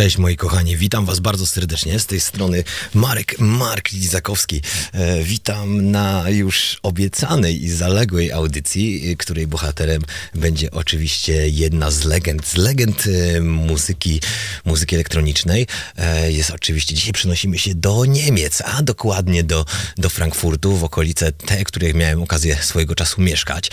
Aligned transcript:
Cześć 0.00 0.18
moi 0.18 0.36
kochani, 0.36 0.76
witam 0.76 1.06
was 1.06 1.20
bardzo 1.20 1.46
serdecznie. 1.46 2.00
Z 2.00 2.06
tej 2.06 2.20
strony 2.20 2.64
Marek 2.94 3.38
Mark 3.38 3.92
Lizakowski. 3.92 4.62
E, 4.92 5.22
witam 5.22 5.90
na 5.90 6.30
już 6.30 6.78
obiecanej 6.82 7.64
i 7.64 7.70
zaległej 7.70 8.32
audycji, 8.32 9.16
której 9.16 9.46
bohaterem 9.46 10.02
będzie 10.34 10.70
oczywiście 10.70 11.48
jedna 11.48 11.90
z 11.90 12.04
legend, 12.04 12.46
z 12.46 12.56
legend 12.56 13.04
e, 13.06 13.40
muzyki, 13.40 14.20
muzyki 14.64 14.94
elektronicznej. 14.94 15.66
E, 15.96 16.32
jest 16.32 16.50
oczywiście, 16.50 16.94
dzisiaj 16.94 17.12
przenosimy 17.12 17.58
się 17.58 17.74
do 17.74 18.04
Niemiec, 18.04 18.62
a 18.64 18.82
dokładnie 18.82 19.44
do, 19.44 19.66
do 19.96 20.10
Frankfurtu, 20.10 20.76
w 20.76 20.84
okolice 20.84 21.32
te, 21.32 21.64
których 21.64 21.94
miałem 21.94 22.22
okazję 22.22 22.56
swojego 22.62 22.94
czasu 22.94 23.20
mieszkać. 23.20 23.70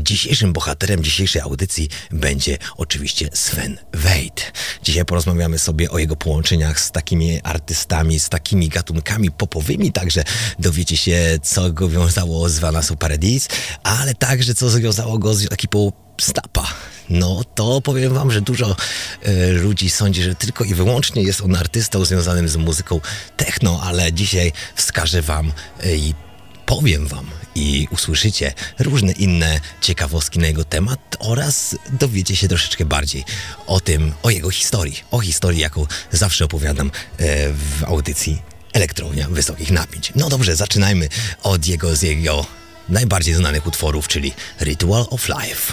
Dzisiejszym 0.00 0.52
bohaterem 0.52 1.04
dzisiejszej 1.04 1.42
audycji 1.42 1.88
będzie 2.10 2.58
oczywiście 2.76 3.28
Sven 3.34 3.78
Wejt. 3.92 4.52
Dzisiaj 4.82 5.04
porozmawiamy 5.04 5.58
sobie 5.58 5.69
o 5.90 5.98
jego 5.98 6.16
połączeniach 6.16 6.80
z 6.80 6.90
takimi 6.90 7.40
artystami, 7.42 8.20
z 8.20 8.28
takimi 8.28 8.68
gatunkami 8.68 9.30
popowymi, 9.30 9.92
także 9.92 10.24
dowiecie 10.58 10.96
się, 10.96 11.38
co 11.42 11.72
go 11.72 11.88
wiązało 11.88 12.48
z 12.48 12.58
Vanessa 12.58 12.96
Paradis, 12.96 13.48
ale 13.82 14.14
także 14.14 14.54
co 14.54 14.70
związało 14.70 15.18
go 15.18 15.34
z 15.34 15.52
ekipą 15.52 15.92
Stapa. 16.20 16.66
No 17.10 17.42
to 17.54 17.80
powiem 17.80 18.14
wam, 18.14 18.30
że 18.30 18.40
dużo 18.40 18.76
e, 19.22 19.52
ludzi 19.52 19.90
sądzi, 19.90 20.22
że 20.22 20.34
tylko 20.34 20.64
i 20.64 20.74
wyłącznie 20.74 21.22
jest 21.22 21.40
on 21.40 21.56
artystą 21.56 22.04
związanym 22.04 22.48
z 22.48 22.56
muzyką 22.56 23.00
techno, 23.36 23.80
ale 23.82 24.12
dzisiaj 24.12 24.52
wskażę 24.74 25.22
wam 25.22 25.52
i 25.84 26.14
powiem 26.70 27.06
wam 27.06 27.26
i 27.54 27.88
usłyszycie 27.90 28.52
różne 28.78 29.12
inne 29.12 29.60
ciekawostki 29.80 30.38
na 30.38 30.46
jego 30.46 30.64
temat 30.64 31.16
oraz 31.18 31.76
dowiecie 31.92 32.36
się 32.36 32.48
troszeczkę 32.48 32.84
bardziej 32.84 33.24
o 33.66 33.80
tym, 33.80 34.12
o 34.22 34.30
jego 34.30 34.50
historii, 34.50 35.00
o 35.10 35.20
historii, 35.20 35.60
jaką 35.60 35.86
zawsze 36.10 36.44
opowiadam 36.44 36.90
e, 37.18 37.52
w 37.52 37.84
audycji 37.84 38.42
Elektrownia 38.72 39.28
Wysokich 39.28 39.70
Napięć. 39.70 40.12
No 40.16 40.28
dobrze, 40.28 40.56
zaczynajmy 40.56 41.08
od 41.42 41.66
jego, 41.66 41.96
z 41.96 42.02
jego 42.02 42.46
najbardziej 42.88 43.34
znanych 43.34 43.66
utworów, 43.66 44.08
czyli 44.08 44.32
Ritual 44.60 45.06
of 45.10 45.28
Life. 45.28 45.72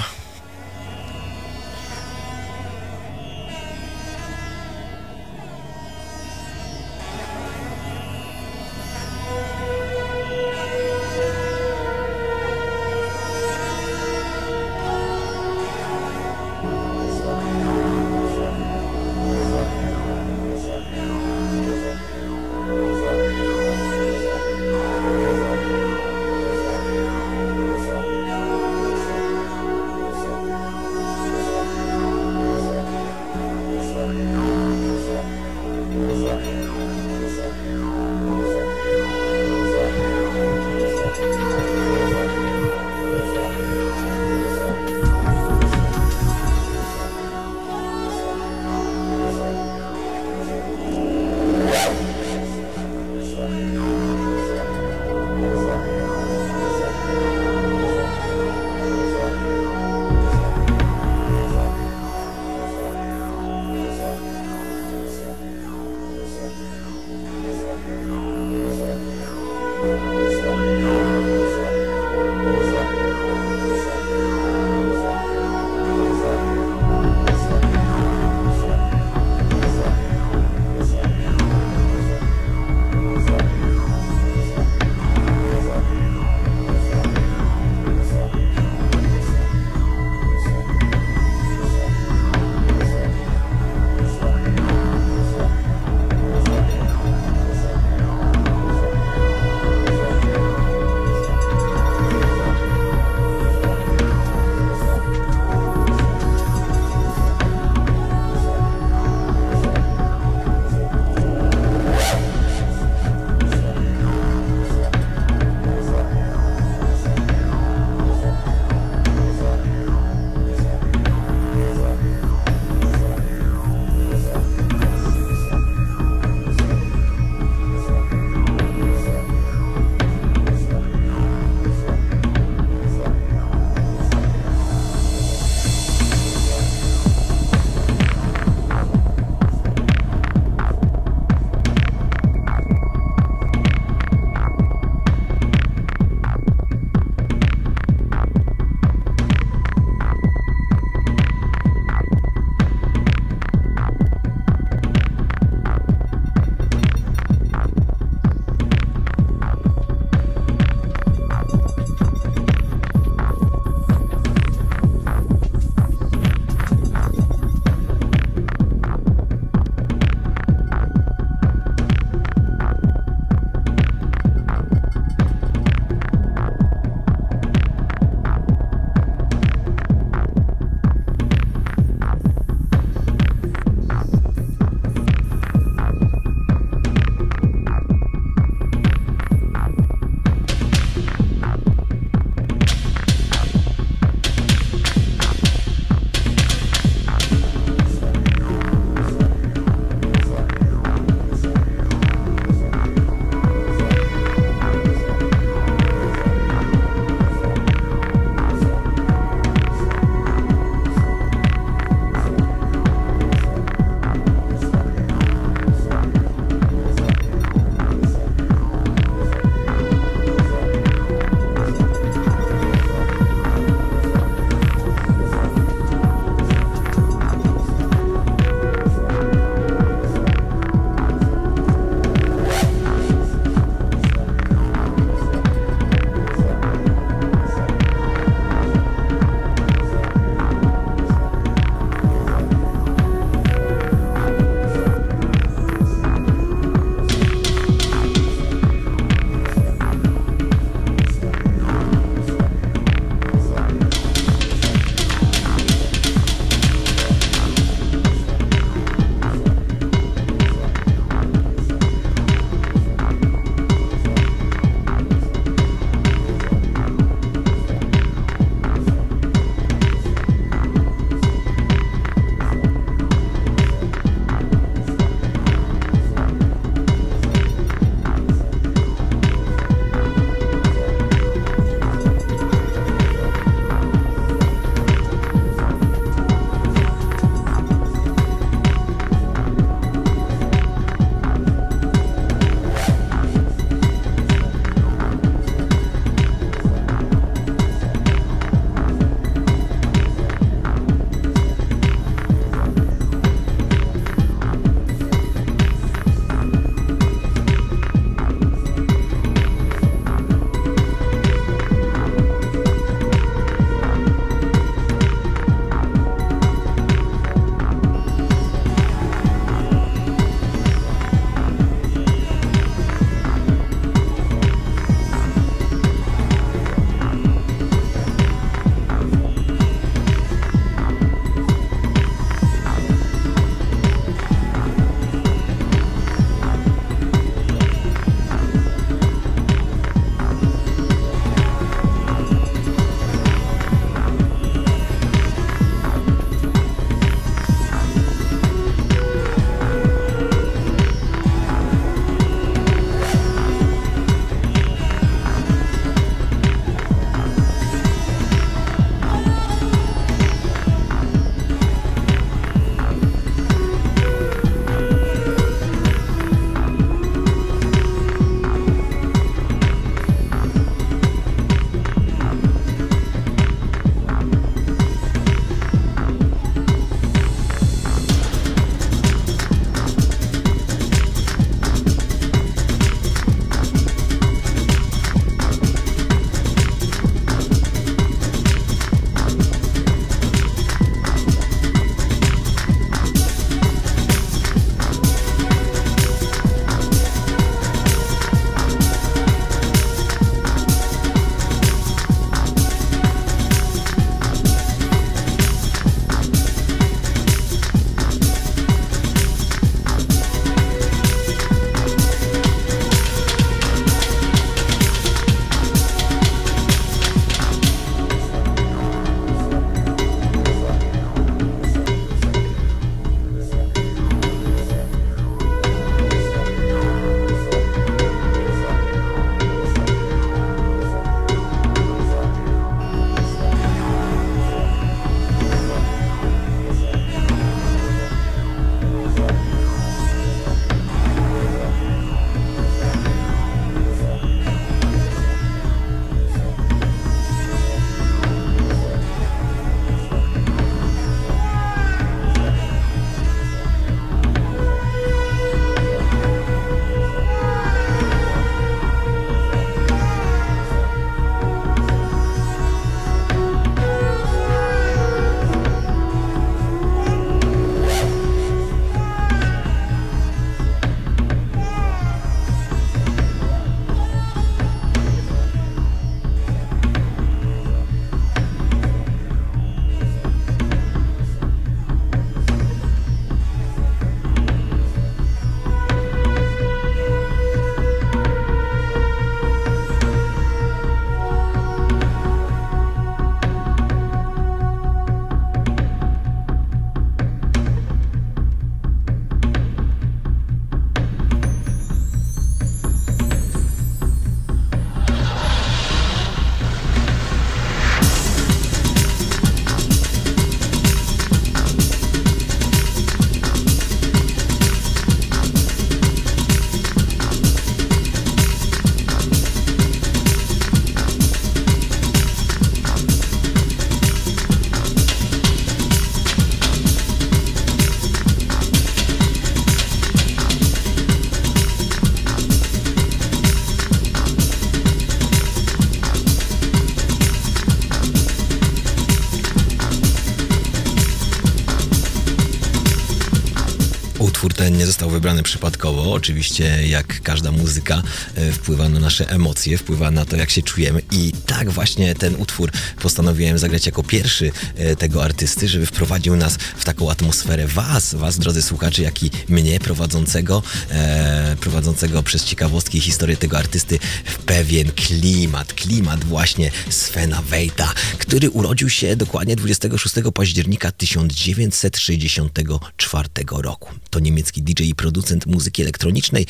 Został 544.87 545.09
wybrany 545.09 545.43
przypadkowo. 545.43 546.13
Oczywiście, 546.13 546.87
jak 546.87 547.21
każda 547.21 547.51
muzyka, 547.51 548.03
e, 548.35 548.51
wpływa 548.51 548.89
na 548.89 548.99
nasze 548.99 549.29
emocje, 549.29 549.77
wpływa 549.77 550.11
na 550.11 550.25
to, 550.25 550.35
jak 550.35 550.49
się 550.49 550.61
czujemy. 550.61 551.01
I 551.11 551.31
tak 551.45 551.71
właśnie 551.71 552.15
ten 552.15 552.35
utwór 552.35 552.71
postanowiłem 553.01 553.57
zagrać 553.57 553.85
jako 553.85 554.03
pierwszy 554.03 554.51
e, 554.75 554.95
tego 554.95 555.23
artysty, 555.23 555.67
żeby 555.67 555.85
wprowadził 555.85 556.35
nas 556.35 556.57
w 556.77 556.85
taką 556.85 557.11
atmosferę 557.11 557.67
Was, 557.67 558.15
Was, 558.15 558.39
drodzy 558.39 558.61
słuchacze, 558.61 559.01
jak 559.01 559.23
i 559.23 559.31
mnie 559.49 559.79
prowadzącego, 559.79 560.63
e, 560.91 561.55
prowadzącego 561.59 562.23
przez 562.23 562.45
ciekawostki 562.45 563.01
historię 563.01 563.37
tego 563.37 563.57
artysty 563.57 563.99
w 564.25 564.37
pewien 564.37 564.91
klimat. 564.91 565.73
Klimat 565.73 566.23
właśnie 566.23 566.71
Svena 566.89 567.41
Wejta, 567.41 567.93
który 568.17 568.49
urodził 568.49 568.89
się 568.89 569.15
dokładnie 569.15 569.55
26 569.55 570.15
października 570.33 570.91
1964 570.91 573.61
roku. 573.61 574.06
To 574.17 574.21
niemiecki 574.21 574.61
DJ 574.61 574.83
i 574.83 574.95
producent 574.95 575.45
muzyki 575.45 575.81
elektronicznej, 575.81 576.45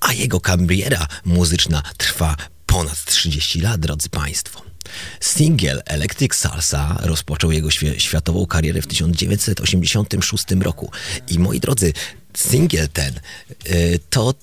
a 0.00 0.12
jego 0.12 0.40
kariera 0.40 1.06
muzyczna 1.24 1.82
trwa 1.96 2.36
ponad 2.66 3.04
30 3.04 3.60
lat, 3.60 3.80
drodzy 3.80 4.08
Państwo. 4.08 4.62
Singiel 5.20 5.82
Electric 5.86 6.34
Salsa 6.34 6.98
rozpoczął 7.02 7.52
jego 7.52 7.70
światową 7.98 8.46
karierę 8.46 8.82
w 8.82 8.86
1986 8.86 10.44
roku. 10.60 10.90
I 11.28 11.38
moi 11.38 11.60
drodzy, 11.60 11.92
singiel 12.36 12.88
ten 12.88 13.20
y, 13.70 14.00
to 14.10 14.34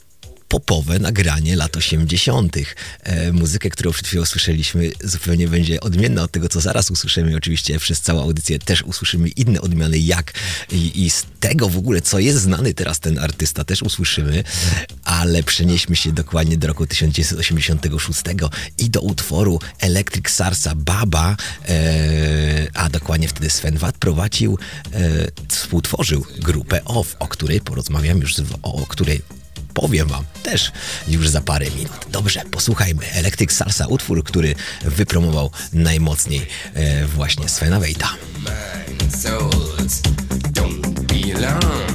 popowe 0.53 0.99
nagranie 0.99 1.55
lat 1.55 1.77
80. 1.77 2.57
E, 3.03 3.31
muzykę, 3.31 3.69
którą 3.69 3.91
przed 3.91 4.07
chwilą 4.07 4.25
słyszeliśmy, 4.25 4.91
zupełnie 5.03 5.47
będzie 5.47 5.81
odmienna 5.81 6.23
od 6.23 6.31
tego, 6.31 6.49
co 6.49 6.61
zaraz 6.61 6.91
usłyszymy. 6.91 7.35
Oczywiście 7.35 7.79
przez 7.79 8.01
całą 8.01 8.21
audycję 8.21 8.59
też 8.59 8.81
usłyszymy 8.83 9.29
inne 9.29 9.61
odmiany, 9.61 9.99
jak 9.99 10.33
i, 10.71 11.05
i 11.05 11.09
z 11.09 11.25
tego 11.39 11.69
w 11.69 11.77
ogóle, 11.77 12.01
co 12.01 12.19
jest 12.19 12.41
znany 12.41 12.73
teraz 12.73 12.99
ten 12.99 13.19
artysta, 13.19 13.63
też 13.63 13.81
usłyszymy, 13.81 14.43
ale 15.03 15.43
przenieśmy 15.43 15.95
się 15.95 16.11
dokładnie 16.11 16.57
do 16.57 16.67
roku 16.67 16.87
1986 16.87 18.21
i 18.77 18.89
do 18.89 19.01
utworu 19.01 19.59
Electric 19.79 20.29
Sarsa 20.29 20.75
Baba, 20.75 21.35
e, 21.67 22.67
a 22.73 22.89
dokładnie 22.89 23.27
wtedy 23.27 23.49
Sven 23.49 23.77
Watt 23.77 23.97
prowadził, 23.97 24.57
e, 24.93 24.99
współtworzył 25.47 26.25
grupę 26.39 26.85
OFF, 26.85 27.15
o 27.19 27.27
której 27.27 27.61
porozmawiam 27.61 28.17
już, 28.17 28.35
o 28.61 28.85
której 28.85 29.21
powiem 29.73 30.07
wam 30.07 30.25
też 30.43 30.71
już 31.07 31.29
za 31.29 31.41
parę 31.41 31.65
minut. 31.71 32.05
Dobrze, 32.11 32.41
posłuchajmy. 32.51 33.11
Electric 33.11 33.51
Salsa, 33.51 33.87
utwór, 33.87 34.23
który 34.23 34.55
wypromował 34.81 35.51
najmocniej 35.73 36.47
e, 36.73 37.05
właśnie 37.05 37.49
Svena 37.49 37.79
Wejta. 37.79 38.09
your 41.33 41.92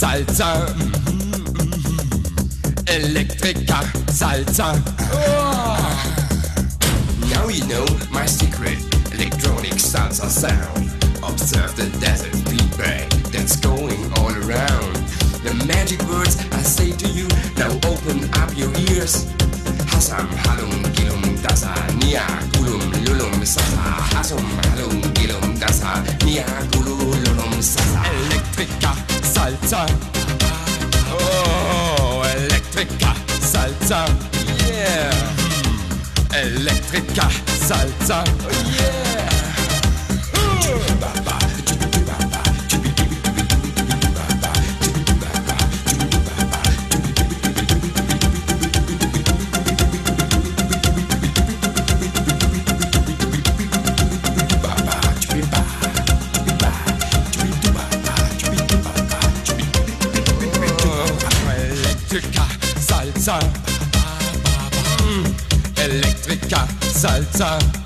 Elektriker, 0.00 0.22
Salsa. 0.30 0.54
Mm 0.54 0.90
-hmm. 0.90 1.92
Elektriker, 2.86 3.84
Salsa. 4.12 4.74
Oh. 5.12 5.78
Now 7.32 7.48
you 7.48 7.64
know 7.66 7.86
my 8.10 8.26
secret 8.26 8.78
electronic 9.12 9.80
salsa 9.80 10.28
sound. 10.28 10.90
Observe 11.22 11.74
the 11.76 11.86
desert 12.00 12.34
feedback 12.48 13.08
that's 13.32 13.56
going 13.60 13.98
all 14.18 14.32
around. 14.44 14.94
The 15.42 15.54
magic 15.66 16.00
words 16.10 16.36
I 16.52 16.62
say 16.62 16.92
to 16.92 17.08
you, 17.08 17.26
now 17.56 17.70
open 17.90 18.18
up 18.42 18.50
your 18.56 18.70
ears. 18.90 19.26
Hasam 19.90 20.28
halum 20.44 20.82
gilum 20.94 21.22
dasa 21.42 21.74
nia 22.00 22.24
gulum 22.52 22.92
lulum 23.04 23.44
sasa. 23.44 23.82
Hasum 24.14 24.46
halum 24.62 25.00
gilum 25.14 25.58
dasa 25.58 25.90
nia 26.24 26.46
gulum 26.70 27.62
sasa. 27.62 28.02
Elektrika 28.10 29.07
salsa. 29.38 29.86
Oh, 31.12 32.24
Elektrika 32.36 33.12
salsa. 33.40 34.04
Yeah. 34.66 35.14
Elektrika 36.42 37.30
salsa. 37.68 38.24
Oh, 38.26 38.50
yeah. 38.74 39.28
Elektrika 40.34 41.37
salsa. 67.38 67.77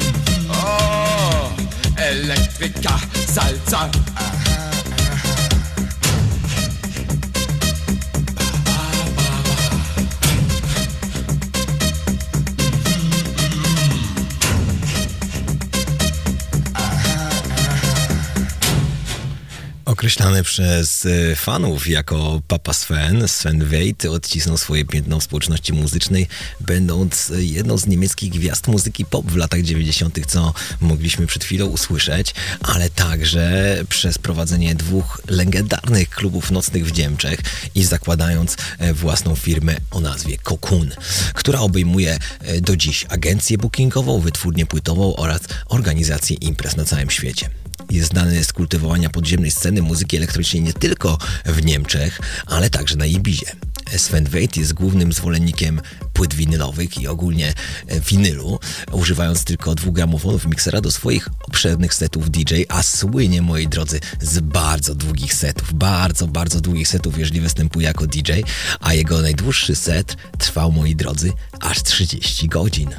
Określany 20.12 20.42
przez 20.42 21.06
e, 21.06 21.36
fanów 21.36 21.88
jako 21.88 22.42
Papa 22.48 22.72
Sven, 22.72 23.28
Sven 23.28 23.64
Wejt 23.64 24.04
odcisnął 24.04 24.58
swoje 24.58 24.84
piętno 24.84 25.20
w 25.20 25.22
społeczności 25.22 25.72
muzycznej, 25.72 26.28
będąc 26.60 27.30
e, 27.30 27.42
jedną 27.42 27.78
z 27.78 27.86
niemieckich 27.86 28.32
gwiazd 28.32 28.68
muzyki 28.68 29.04
pop 29.04 29.26
w 29.26 29.36
latach 29.36 29.62
90., 29.62 30.26
co 30.26 30.54
mogliśmy 30.80 31.26
przed 31.26 31.44
chwilą 31.44 31.66
usłyszeć, 31.66 32.34
ale 32.60 32.90
także 32.90 33.76
przez 33.88 34.18
prowadzenie 34.18 34.74
dwóch 34.74 35.20
legendarnych 35.28 36.10
klubów 36.10 36.50
nocnych 36.50 36.86
w 36.86 36.98
Niemczech 36.98 37.40
i 37.74 37.84
zakładając 37.84 38.56
e, 38.78 38.94
własną 38.94 39.36
firmę 39.36 39.76
o 39.90 40.00
nazwie 40.00 40.38
Cocoon, 40.38 40.90
która 41.34 41.60
obejmuje 41.60 42.18
e, 42.40 42.60
do 42.60 42.76
dziś 42.76 43.06
agencję 43.08 43.58
bookingową, 43.58 44.20
wytwórnię 44.20 44.66
płytową 44.66 45.16
oraz 45.16 45.40
organizację 45.68 46.36
imprez 46.36 46.76
na 46.76 46.84
całym 46.84 47.10
świecie 47.10 47.61
jest 47.92 48.10
znany 48.10 48.44
z 48.44 48.52
kultywowania 48.52 49.10
podziemnej 49.10 49.50
sceny 49.50 49.82
muzyki 49.82 50.16
elektronicznej 50.16 50.62
nie 50.62 50.72
tylko 50.72 51.18
w 51.46 51.64
Niemczech, 51.64 52.20
ale 52.46 52.70
także 52.70 52.96
na 52.96 53.06
Ibizie. 53.06 53.52
Sven 53.96 54.24
Wejt 54.24 54.56
jest 54.56 54.72
głównym 54.72 55.12
zwolennikiem 55.12 55.80
płyt 56.12 56.34
winylowych 56.34 56.98
i 56.98 57.08
ogólnie 57.08 57.54
e, 57.86 58.00
winylu, 58.00 58.58
używając 58.92 59.44
tylko 59.44 59.74
dwugramofonów 59.74 60.46
miksera 60.46 60.80
do 60.80 60.90
swoich 60.90 61.28
obszernych 61.48 61.94
setów 61.94 62.30
DJ, 62.30 62.62
a 62.68 62.82
słynie, 62.82 63.42
moi 63.42 63.68
drodzy, 63.68 64.00
z 64.20 64.40
bardzo 64.40 64.94
długich 64.94 65.34
setów, 65.34 65.74
bardzo, 65.74 66.26
bardzo 66.26 66.60
długich 66.60 66.88
setów, 66.88 67.18
jeżeli 67.18 67.40
występuje 67.40 67.86
jako 67.86 68.06
DJ, 68.06 68.32
a 68.80 68.94
jego 68.94 69.22
najdłuższy 69.22 69.74
set 69.74 70.16
trwał, 70.38 70.72
moi 70.72 70.96
drodzy, 70.96 71.32
aż 71.60 71.82
30 71.82 72.48
godzin. 72.48 72.90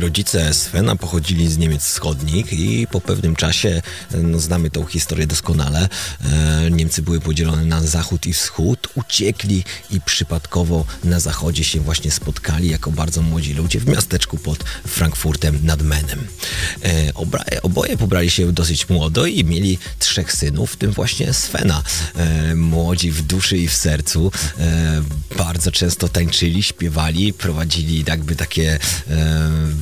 Rodzice 0.00 0.54
Svena 0.54 0.96
pochodzili 0.96 1.48
z 1.48 1.58
Niemiec 1.58 1.84
wschodnich 1.84 2.52
i 2.52 2.86
po 2.86 3.00
pewnym 3.00 3.36
czasie, 3.36 3.82
no 4.22 4.38
znamy 4.38 4.70
tą 4.70 4.86
historię 4.86 5.26
doskonale, 5.26 5.88
e, 6.24 6.70
Niemcy 6.70 7.02
były 7.02 7.20
podzielone 7.20 7.64
na 7.64 7.82
zachód 7.82 8.26
i 8.26 8.32
wschód, 8.32 8.88
uciekli 8.94 9.64
i 9.90 10.00
przypadkowo 10.00 10.84
na 11.04 11.20
zachodzie 11.20 11.64
się 11.64 11.80
właśnie 11.80 12.10
spotkali 12.10 12.68
jako 12.68 12.90
bardzo 12.90 13.22
młodzi 13.22 13.54
ludzie 13.54 13.80
w 13.80 13.88
miasteczku 13.88 14.38
pod 14.38 14.64
Frankfurtem 14.86 15.58
nad 15.62 15.82
Menem. 15.82 16.26
E, 16.84 17.12
oboje 17.62 17.96
pobrali 17.96 18.30
się 18.30 18.52
dosyć 18.52 18.88
młodo 18.88 19.26
i 19.26 19.44
mieli 19.44 19.78
trzech 19.98 20.32
synów, 20.32 20.72
w 20.72 20.76
tym 20.76 20.92
właśnie 20.92 21.32
Svena. 21.32 21.82
E, 22.16 22.54
młodzi 22.54 23.10
w 23.10 23.22
duszy 23.22 23.58
i 23.58 23.68
w 23.68 23.74
sercu, 23.74 24.32
bardzo 25.38 25.72
często 25.72 26.08
tańczyli, 26.08 26.62
śpiewali, 26.62 27.32
prowadzili 27.32 28.04
jakby 28.06 28.36
takie 28.36 28.78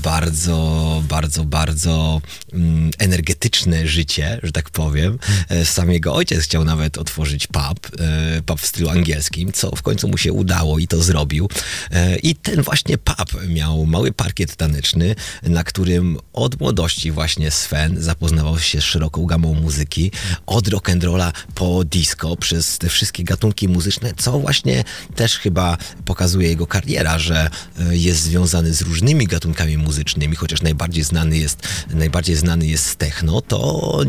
bardzo, 0.02 1.02
bardzo, 1.08 1.44
bardzo 1.44 2.20
mm, 2.52 2.90
energetyczne 2.98 3.86
życie, 3.86 4.40
że 4.42 4.52
tak 4.52 4.70
powiem. 4.70 5.18
E, 5.48 5.64
sam 5.64 5.90
jego 5.90 6.14
ojciec 6.14 6.44
chciał 6.44 6.64
nawet 6.64 6.98
otworzyć 6.98 7.46
pub, 7.46 8.00
e, 8.00 8.42
pub 8.42 8.60
w 8.60 8.66
stylu 8.66 8.88
angielskim, 8.88 9.52
co 9.52 9.76
w 9.76 9.82
końcu 9.82 10.08
mu 10.08 10.18
się 10.18 10.32
udało 10.32 10.78
i 10.78 10.86
to 10.86 11.02
zrobił. 11.02 11.48
E, 11.90 12.16
I 12.16 12.34
ten 12.34 12.62
właśnie 12.62 12.98
pub 12.98 13.46
miał 13.48 13.86
mały 13.86 14.12
parkiet 14.12 14.56
taneczny, 14.56 15.14
na 15.42 15.64
którym 15.64 16.18
od 16.32 16.60
młodości 16.60 17.10
właśnie 17.10 17.50
Sven 17.50 18.02
zapoznawał 18.02 18.58
się 18.58 18.80
z 18.80 18.84
szeroką 18.84 19.26
gamą 19.26 19.54
muzyki, 19.54 20.10
od 20.46 20.68
rock'n'rolla 20.68 21.32
po 21.54 21.84
disco, 21.84 22.36
przez 22.36 22.78
te 22.78 22.88
wszystkie 22.88 23.24
gatunki 23.24 23.68
muzyczne, 23.68 24.12
co 24.16 24.38
właśnie 24.38 24.84
też 25.14 25.39
chyba 25.42 25.76
pokazuje 26.04 26.48
jego 26.48 26.66
kariera, 26.66 27.18
że 27.18 27.50
jest 27.90 28.22
związany 28.22 28.74
z 28.74 28.82
różnymi 28.82 29.26
gatunkami 29.26 29.78
muzycznymi, 29.78 30.36
chociaż 30.36 30.62
najbardziej 30.62 31.04
znany 31.04 31.38
jest, 31.38 31.68
najbardziej 31.94 32.36
znany 32.36 32.66
jest 32.66 32.96
techno, 32.96 33.40
to 33.40 34.00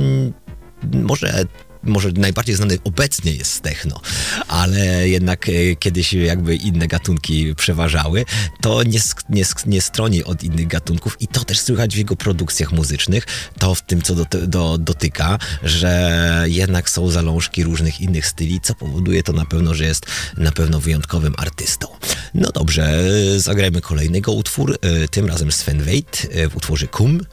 może 0.94 1.46
może 1.84 2.12
najbardziej 2.12 2.56
znany 2.56 2.78
obecnie 2.84 3.32
jest 3.32 3.62
techno, 3.62 4.02
ale 4.48 5.10
jednak 5.10 5.50
e, 5.50 5.76
kiedyś 5.76 6.14
jakby 6.14 6.56
inne 6.56 6.88
gatunki 6.88 7.56
przeważały, 7.56 8.26
to 8.62 8.84
nie, 8.84 9.00
nie, 9.30 9.44
nie 9.66 9.82
stroni 9.82 10.24
od 10.24 10.44
innych 10.44 10.68
gatunków 10.68 11.22
i 11.22 11.28
to 11.28 11.44
też 11.44 11.60
słychać 11.60 11.96
w 11.96 11.98
jego 11.98 12.16
produkcjach 12.16 12.72
muzycznych, 12.72 13.28
to 13.60 13.76
w 13.76 13.82
tym, 13.82 14.02
co 14.02 14.16
do, 14.16 14.26
do, 14.48 14.78
dotyka, 14.78 15.40
że 15.64 16.44
jednak 16.48 16.90
są 16.90 17.10
zalążki 17.10 17.64
różnych 17.64 18.02
innych 18.02 18.28
styli, 18.28 18.60
co 18.62 18.76
powoduje 18.76 19.24
to 19.24 19.34
na 19.34 19.46
pewno, 19.46 19.76
że 19.76 19.86
jest 19.86 20.06
na 20.38 20.52
pewno 20.52 20.80
wyjątkowym 20.80 21.34
artystą. 21.38 21.88
No 22.34 22.52
dobrze, 22.52 23.04
zagrajmy 23.38 23.82
kolejnego 23.82 24.32
utwór, 24.32 24.78
e, 24.82 25.08
tym 25.08 25.26
razem 25.26 25.52
Sven 25.52 25.84
Weit 25.84 26.28
e, 26.32 26.50
w 26.50 26.58
utworze 26.58 26.88
Kum, 26.88 27.26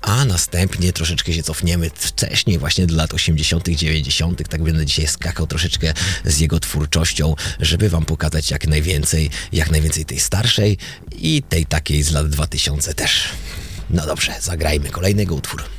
a 0.00 0.24
następnie 0.24 0.92
troszeczkę 0.92 1.32
się 1.32 1.42
cofniemy 1.42 1.90
wcześniej 1.94 2.58
właśnie 2.58 2.86
do 2.86 2.96
lat 2.96 3.14
80., 3.14 3.68
90., 4.02 4.48
tak 4.48 4.62
będę 4.62 4.86
dzisiaj 4.86 5.06
skakał 5.06 5.46
troszeczkę 5.46 5.92
z 6.24 6.40
jego 6.40 6.60
twórczością, 6.60 7.34
żeby 7.60 7.88
wam 7.88 8.04
pokazać 8.04 8.50
jak 8.50 8.66
najwięcej, 8.66 9.30
jak 9.52 9.70
najwięcej 9.70 10.04
tej 10.04 10.20
starszej 10.20 10.78
i 11.12 11.42
tej 11.42 11.66
takiej 11.66 12.02
z 12.02 12.12
lat 12.12 12.28
2000 12.28 12.94
też. 12.94 13.28
No 13.90 14.06
dobrze, 14.06 14.34
zagrajmy 14.40 14.90
kolejnego 14.90 15.34
utwór. 15.34 15.75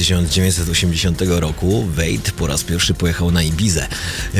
1980 0.00 1.22
roku 1.26 1.86
Wade 1.86 2.32
po 2.36 2.46
raz 2.46 2.64
pierwszy 2.64 2.94
pojechał 2.94 3.30
na 3.30 3.42
Ibizę. 3.42 3.86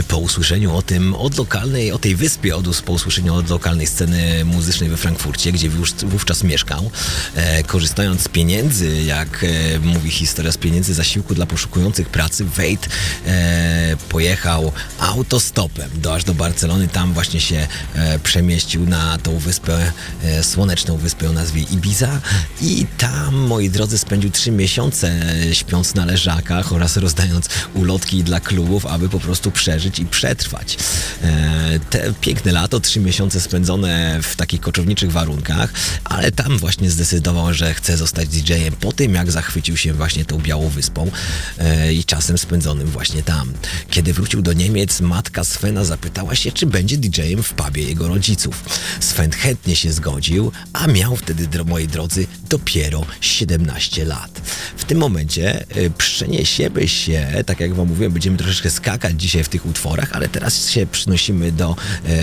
Po 0.08 0.18
usłyszeniu 0.18 0.76
o 0.76 0.82
tym 0.82 1.14
od 1.14 1.38
lokalnej, 1.38 1.92
o 1.92 1.98
tej 1.98 2.16
wyspie, 2.16 2.56
od, 2.56 2.82
po 2.82 2.92
usłyszeniu 2.92 3.34
od 3.34 3.50
lokalnej 3.50 3.86
sceny 3.86 4.44
muzycznej 4.44 4.90
we 4.90 4.96
Frankfurcie, 4.96 5.52
gdzie 5.52 5.70
wówczas 6.02 6.44
mieszkał, 6.44 6.90
e, 7.34 7.62
korzystając 7.62 8.22
z 8.22 8.28
pieniędzy, 8.28 9.02
jak 9.02 9.44
e, 9.44 9.78
mówi 9.78 10.10
historia, 10.10 10.52
z 10.52 10.56
pieniędzy 10.56 10.94
zasiłku 10.94 11.34
dla 11.34 11.46
poszukujących 11.46 12.08
pracy, 12.08 12.44
Wade 12.44 12.88
e, 13.26 13.96
pojechał 14.08 14.72
autostopem 14.98 15.90
do, 15.94 16.14
aż 16.14 16.24
do 16.24 16.34
Barcelony. 16.34 16.88
Tam 16.88 17.12
właśnie 17.12 17.40
się 17.40 17.68
e, 17.94 18.18
przemieścił 18.18 18.86
na 18.86 19.18
tą 19.18 19.38
wyspę, 19.38 19.92
e, 20.22 20.42
słoneczną 20.42 20.96
wyspę 20.96 21.30
o 21.30 21.32
nazwie 21.32 21.62
Ibiza 21.62 22.20
i 22.60 22.86
tam, 23.00 23.34
moi 23.34 23.70
drodzy, 23.70 23.98
spędził 23.98 24.30
trzy 24.30 24.50
miesiące 24.50 25.20
śpiąc 25.52 25.94
na 25.94 26.04
leżakach 26.04 26.72
oraz 26.72 26.96
rozdając 26.96 27.48
ulotki 27.74 28.24
dla 28.24 28.40
klubów, 28.40 28.86
aby 28.86 29.08
po 29.08 29.20
prostu 29.20 29.50
przeżyć 29.50 29.98
i 29.98 30.06
przetrwać. 30.06 30.76
E, 31.22 31.80
te 31.90 32.12
piękne 32.20 32.52
lato, 32.52 32.80
trzy 32.80 33.00
miesiące 33.00 33.40
spędzone 33.40 34.20
w 34.22 34.36
takich 34.36 34.60
koczowniczych 34.60 35.12
warunkach, 35.12 35.72
ale 36.04 36.32
tam 36.32 36.58
właśnie 36.58 36.90
zdecydował, 36.90 37.54
że 37.54 37.74
chce 37.74 37.96
zostać 37.96 38.28
DJ-em 38.28 38.74
po 38.80 38.92
tym, 38.92 39.14
jak 39.14 39.30
zachwycił 39.30 39.76
się 39.76 39.92
właśnie 39.92 40.24
tą 40.24 40.38
Białą 40.38 40.68
Wyspą 40.68 41.10
e, 41.58 41.92
i 41.92 42.04
czasem 42.04 42.38
spędzonym 42.38 42.86
właśnie 42.86 43.22
tam. 43.22 43.52
Kiedy 43.90 44.12
wrócił 44.12 44.42
do 44.42 44.52
Niemiec, 44.52 45.00
matka 45.00 45.44
Svena 45.44 45.84
zapytała 45.84 46.34
się, 46.34 46.52
czy 46.52 46.66
będzie 46.66 46.96
DJ-em 46.96 47.42
w 47.42 47.52
pubie 47.52 47.82
jego 47.82 48.08
rodziców. 48.08 48.64
Sven 49.00 49.30
chętnie 49.30 49.76
się 49.76 49.92
zgodził, 49.92 50.52
a 50.72 50.86
miał 50.86 51.16
wtedy, 51.16 51.64
moi 51.64 51.88
drodzy, 51.88 52.26
dopiero 52.48 52.89
17 53.20 54.04
lat. 54.04 54.40
W 54.76 54.84
tym 54.84 54.98
momencie 54.98 55.64
y, 55.76 55.90
przeniesiemy 55.98 56.88
się, 56.88 57.42
tak 57.46 57.60
jak 57.60 57.74
wam 57.74 57.88
mówiłem, 57.88 58.12
będziemy 58.12 58.36
troszeczkę 58.36 58.70
skakać 58.70 59.14
dzisiaj 59.16 59.44
w 59.44 59.48
tych 59.48 59.66
utworach, 59.66 60.12
ale 60.12 60.28
teraz 60.28 60.70
się 60.70 60.86
przynosimy 60.86 61.52
do, 61.52 61.76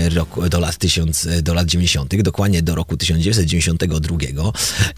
y, 0.06 0.08
roku, 0.08 0.48
do 0.48 0.60
lat 0.60 0.76
1000, 0.76 1.26
y, 1.26 1.42
do 1.42 1.54
lat 1.54 1.66
90., 1.66 2.22
dokładnie 2.22 2.62
do 2.62 2.74
roku 2.74 2.96
1992. 2.96 4.52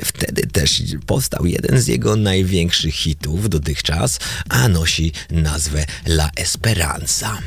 Wtedy 0.05 0.47
też 0.47 0.83
powstał 1.07 1.47
jeden 1.47 1.81
z 1.81 1.87
jego 1.87 2.17
największych 2.17 2.95
hitów 2.95 3.49
dotychczas, 3.49 4.19
a 4.49 4.69
nosi 4.69 5.13
nazwę 5.31 5.87
La 6.07 6.31
Esperanza. 6.37 7.39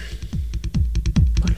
Por 1.42 1.52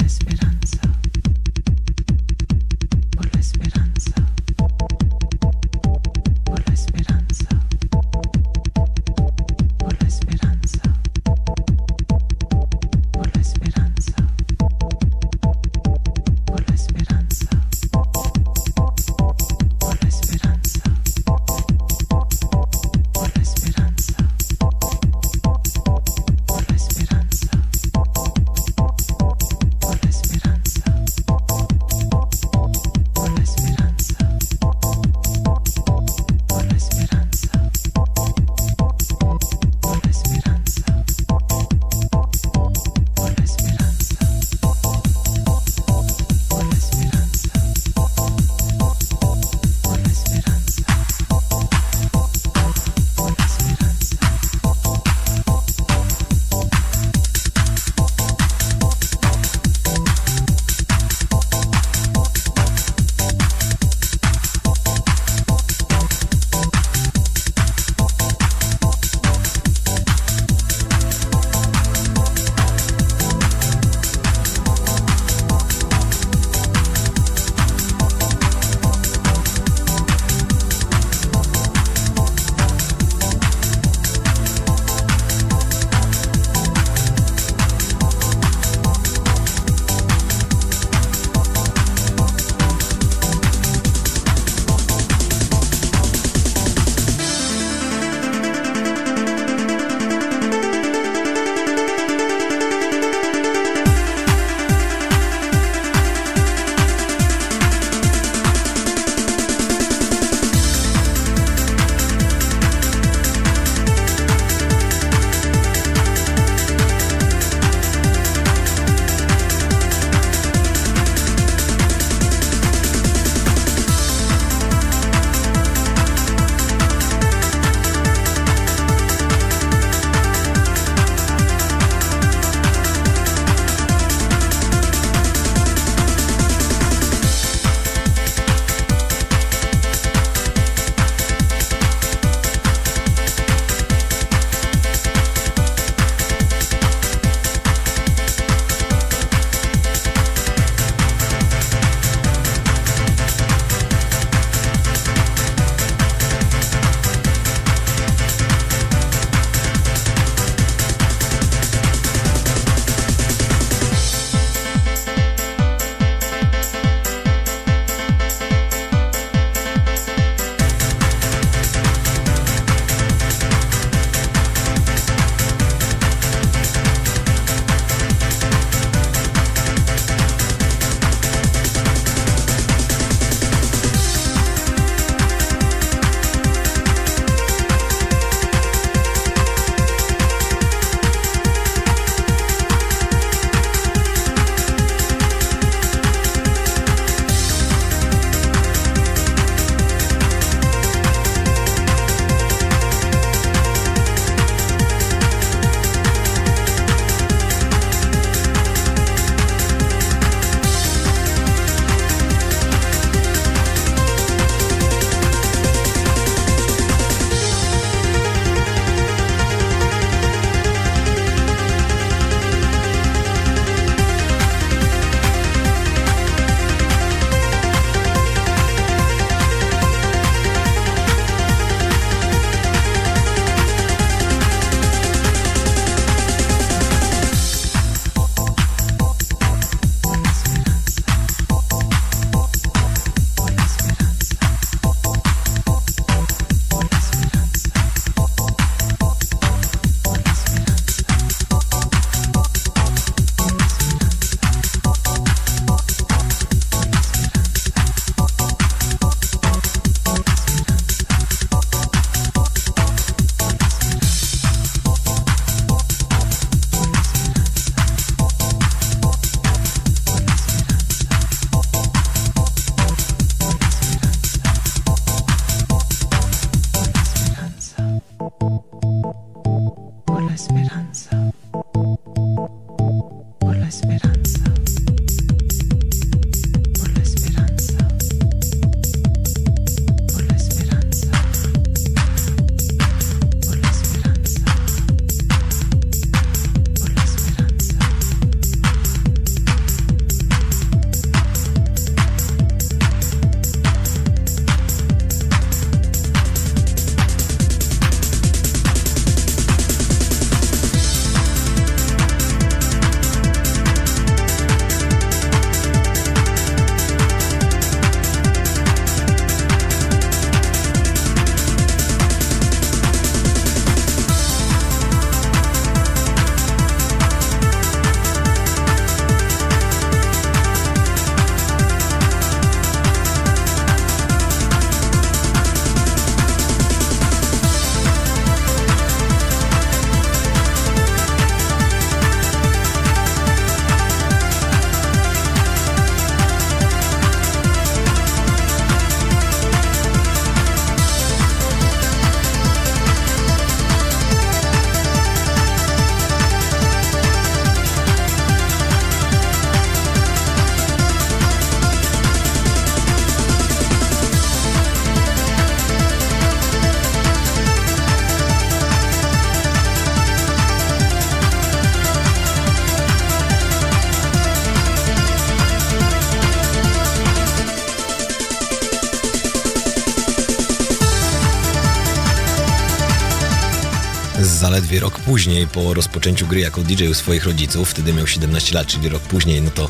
rok 384.80 385.00
później, 385.00 385.48
po 385.48 385.73
rozpoczęciu 385.73 386.28
gry 386.28 386.40
jako 386.40 386.62
DJ 386.62 386.88
u 386.88 386.94
swoich 386.94 387.26
rodziców, 387.26 387.69
wtedy 387.69 387.94
miał 387.94 388.08
17 388.08 388.56
lat, 388.56 388.67
czyli 388.67 388.90
rok 388.90 389.02
później, 389.02 389.42
no 389.42 389.52
to 389.52 389.65
e, 389.65 389.69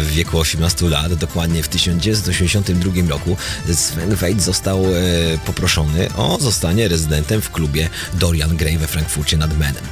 w 0.00 0.10
wieku 0.10 0.38
18 0.38 0.88
lat, 0.88 1.14
dokładnie 1.14 1.62
w 1.62 1.68
1982 1.68 2.92
roku, 3.08 3.36
Sven 3.74 4.14
Wade 4.14 4.40
został 4.40 4.84
e, 4.84 4.88
poproszony 5.46 6.08
o 6.16 6.38
zostanie 6.40 6.88
rezydentem 6.88 7.42
w 7.42 7.50
klubie 7.50 7.88
Dorian 8.14 8.56
Gray 8.56 8.78
we 8.78 8.86
Frankfurcie 8.86 9.36
nad 9.36 9.58
Menem. 9.58 9.84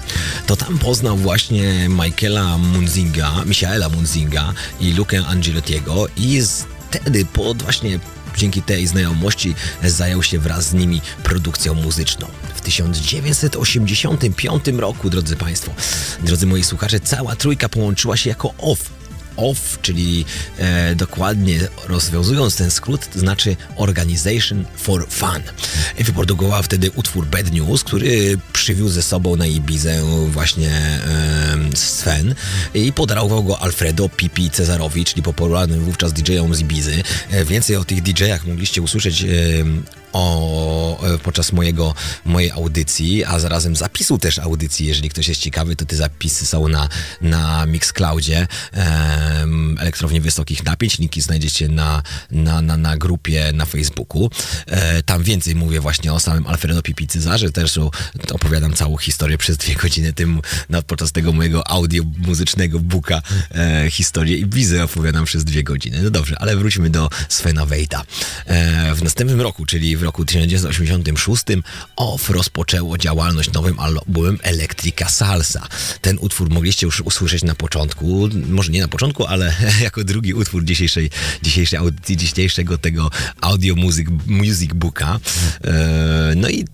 To 0.46 0.56
tam 0.56 0.78
poznał 0.78 1.16
właśnie 1.16 1.88
Michaela 1.88 2.58
Munzinga, 2.58 3.32
Michaela 3.46 3.88
Munzinga 3.88 4.52
i 4.80 4.92
Lukę 4.92 5.26
Angelottiego 5.26 6.06
i 6.16 6.42
wtedy 6.90 7.24
pod 7.24 7.62
właśnie 7.62 7.98
dzięki 8.36 8.62
tej 8.62 8.86
znajomości 8.86 9.54
zajął 9.84 10.22
się 10.22 10.38
wraz 10.38 10.64
z 10.64 10.74
nimi 10.74 11.00
produkcją 11.22 11.74
muzyczną. 11.74 12.26
W 12.54 12.60
1985 12.60 14.68
roku, 14.68 15.10
drodzy 15.10 15.36
Państwo, 15.36 15.72
drodzy 16.20 16.46
moi 16.46 16.64
słuchacze, 16.64 17.00
cała 17.00 17.36
trójka 17.36 17.68
połączyła 17.68 18.16
się 18.16 18.30
jako 18.30 18.54
OFF 18.58 18.96
OFF, 19.36 19.78
czyli 19.82 20.24
e, 20.58 20.94
dokładnie 20.94 21.58
rozwiązując 21.88 22.56
ten 22.56 22.70
skrót, 22.70 23.10
to 23.12 23.18
znaczy 23.18 23.56
Organization 23.76 24.64
for 24.76 25.06
Fun. 25.08 25.42
Wyprodukowała 25.98 26.62
wtedy 26.62 26.90
utwór 26.90 27.26
Bad 27.26 27.52
News, 27.52 27.84
który 27.84 28.38
przywiózł 28.52 28.94
ze 28.94 29.02
sobą 29.02 29.36
na 29.36 29.46
Ibizę 29.46 30.02
właśnie 30.28 30.70
e, 30.70 31.76
Sven 31.76 32.34
i 32.74 32.92
podarował 32.92 33.44
go 33.44 33.58
Alfredo 33.62 34.08
Pipi 34.08 34.50
Cezarowi, 34.50 35.04
czyli 35.04 35.22
popularnym 35.22 35.84
wówczas 35.84 36.12
DJ-om 36.12 36.54
z 36.54 36.60
Ibizy. 36.60 37.02
E, 37.30 37.44
więcej 37.44 37.76
o 37.76 37.84
tych 37.84 38.02
DJ-ach 38.02 38.46
mogliście 38.46 38.82
usłyszeć 38.82 39.24
o, 40.16 41.14
e, 41.14 41.18
podczas 41.18 41.52
mojego, 41.52 41.94
mojej 42.24 42.50
audycji, 42.50 43.24
a 43.24 43.38
zarazem 43.38 43.76
zapisu 43.76 44.18
też 44.18 44.38
audycji, 44.38 44.86
jeżeli 44.86 45.08
ktoś 45.08 45.28
jest 45.28 45.40
ciekawy, 45.40 45.76
to 45.76 45.84
te 45.84 45.96
zapisy 45.96 46.46
są 46.46 46.68
na, 46.68 46.88
na 47.20 47.66
Mixcloudzie 47.66 48.46
um, 48.76 49.76
Elektrowni 49.80 50.20
Wysokich 50.20 50.64
Napięć, 50.64 50.98
linki 50.98 51.20
znajdziecie 51.20 51.68
na, 51.68 52.02
na, 52.30 52.62
na, 52.62 52.76
na 52.76 52.96
grupie 52.96 53.52
na 53.54 53.66
Facebooku. 53.66 54.30
E, 54.66 55.02
tam 55.02 55.22
więcej 55.22 55.54
mówię 55.54 55.80
właśnie 55.80 56.12
o 56.12 56.20
samym 56.20 56.46
Alfredo 56.46 56.82
Pipi 56.82 57.06
Cezarze, 57.06 57.52
też 57.52 57.78
opowiadam 58.32 58.72
całą 58.72 58.96
historię 58.96 59.38
przez 59.38 59.56
dwie 59.56 59.74
godziny 59.74 60.12
tym, 60.12 60.40
no, 60.70 60.82
podczas 60.82 61.12
tego 61.12 61.32
mojego 61.32 61.68
audio 61.70 62.02
muzycznego 62.18 62.78
buka 62.78 63.22
e, 63.54 63.90
historię 63.90 64.36
i 64.36 64.46
wizę 64.46 64.84
opowiadam 64.84 65.24
przez 65.24 65.44
dwie 65.44 65.62
godziny. 65.62 66.02
No 66.02 66.10
dobrze, 66.10 66.36
ale 66.38 66.56
wróćmy 66.56 66.90
do 66.90 67.10
Svena 67.28 67.66
Wejta. 67.66 68.02
E, 68.46 68.94
w 68.94 69.02
następnym 69.02 69.40
roku, 69.40 69.66
czyli 69.66 69.96
w 69.96 70.05
roku 70.06 70.24
1986 70.24 71.44
OFF 71.96 72.30
rozpoczęło 72.30 72.98
działalność 72.98 73.52
nowym 73.52 73.80
albumem 73.80 74.38
Electrica 74.42 75.08
Salsa. 75.08 75.68
Ten 76.00 76.18
utwór 76.20 76.50
mogliście 76.50 76.86
już 76.86 77.00
usłyszeć 77.00 77.42
na 77.42 77.54
początku, 77.54 78.28
może 78.48 78.72
nie 78.72 78.80
na 78.80 78.88
początku, 78.88 79.26
ale 79.26 79.54
jako 79.86 80.04
drugi 80.04 80.34
utwór 80.34 80.64
dzisiejszej, 80.64 81.10
dzisiejszej 81.42 81.78
audycji, 81.78 82.16
dzisiejszego 82.16 82.78
tego 82.78 83.10
audio 83.40 83.74
music, 83.74 84.08
music 84.26 84.72
booka. 84.72 85.20
E, 85.64 86.32
no 86.36 86.48
i 86.48 86.64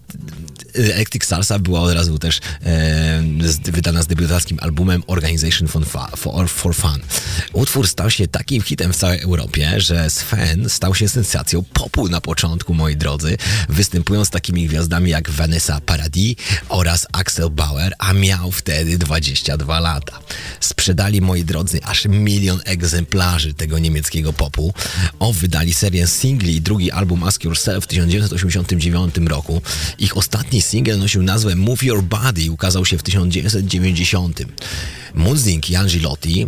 Electric 0.74 1.24
Salsa 1.24 1.58
była 1.58 1.80
od 1.80 1.94
razu 1.94 2.18
też 2.18 2.40
e, 2.64 3.22
wydana 3.64 4.02
z 4.02 4.06
debiutackim 4.06 4.58
albumem 4.60 5.02
Organization 5.06 5.68
for, 5.68 6.48
for, 6.48 6.74
Fun. 6.74 7.00
Utwór 7.52 7.88
stał 7.88 8.10
się 8.10 8.28
takim 8.28 8.62
hitem 8.62 8.92
w 8.92 8.96
całej 8.96 9.20
Europie, 9.20 9.80
że 9.80 10.10
Sven 10.10 10.68
stał 10.68 10.94
się 10.94 11.08
sensacją 11.08 11.64
popu 11.72 12.08
na 12.08 12.20
początku, 12.20 12.74
moi 12.74 12.96
drodzy, 12.96 13.11
występując 13.68 14.28
z 14.28 14.30
takimi 14.30 14.66
gwiazdami 14.66 15.10
jak 15.10 15.30
Vanessa 15.30 15.80
Paradis 15.80 16.36
oraz 16.68 17.06
Axel 17.12 17.50
Bauer, 17.50 17.92
a 17.98 18.12
miał 18.12 18.52
wtedy 18.52 18.98
22 18.98 19.80
lata. 19.80 20.18
Sprzedali, 20.60 21.20
moi 21.20 21.44
drodzy, 21.44 21.84
aż 21.84 22.04
milion 22.04 22.60
egzemplarzy 22.64 23.54
tego 23.54 23.78
niemieckiego 23.78 24.32
popu. 24.32 24.74
O, 25.18 25.32
wydali 25.32 25.74
serię 25.74 26.06
singli 26.06 26.56
i 26.56 26.60
drugi 26.60 26.90
album 26.90 27.22
Ask 27.22 27.44
Yourself 27.44 27.84
w 27.84 27.86
1989 27.86 29.14
roku. 29.28 29.62
Ich 29.98 30.16
ostatni 30.16 30.62
singiel 30.62 30.98
nosił 30.98 31.22
nazwę 31.22 31.56
Move 31.56 31.82
Your 31.82 32.02
Body 32.02 32.42
i 32.42 32.50
ukazał 32.50 32.84
się 32.84 32.98
w 32.98 33.02
1990. 33.02 34.42
Muzik 35.14 35.70
i 35.70 35.76
Angelotti 35.76 36.46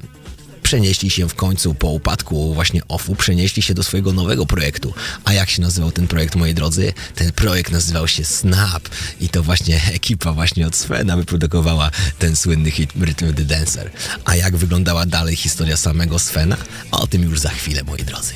przenieśli 0.74 1.10
się 1.10 1.28
w 1.28 1.34
końcu 1.34 1.74
po 1.74 1.88
upadku 1.88 2.54
właśnie 2.54 2.80
OFU, 2.88 3.16
przenieśli 3.16 3.62
się 3.62 3.74
do 3.74 3.82
swojego 3.82 4.12
nowego 4.12 4.46
projektu. 4.46 4.94
A 5.24 5.32
jak 5.32 5.50
się 5.50 5.62
nazywał 5.62 5.92
ten 5.92 6.06
projekt, 6.06 6.36
moi 6.36 6.54
drodzy? 6.54 6.92
Ten 7.14 7.32
projekt 7.32 7.72
nazywał 7.72 8.08
się 8.08 8.24
Snap 8.24 8.88
i 9.20 9.28
to 9.28 9.42
właśnie 9.42 9.80
ekipa 9.92 10.32
właśnie 10.32 10.66
od 10.66 10.76
Svena 10.76 11.16
wyprodukowała 11.16 11.90
ten 12.18 12.36
słynny 12.36 12.70
hit 12.70 12.90
Rhythm 13.00 13.34
the 13.34 13.44
Dancer. 13.44 13.90
A 14.24 14.36
jak 14.36 14.56
wyglądała 14.56 15.06
dalej 15.06 15.36
historia 15.36 15.76
samego 15.76 16.18
Svena? 16.18 16.56
O 16.90 17.06
tym 17.06 17.22
już 17.22 17.40
za 17.40 17.50
chwilę, 17.50 17.84
moi 17.84 18.02
drodzy. 18.02 18.34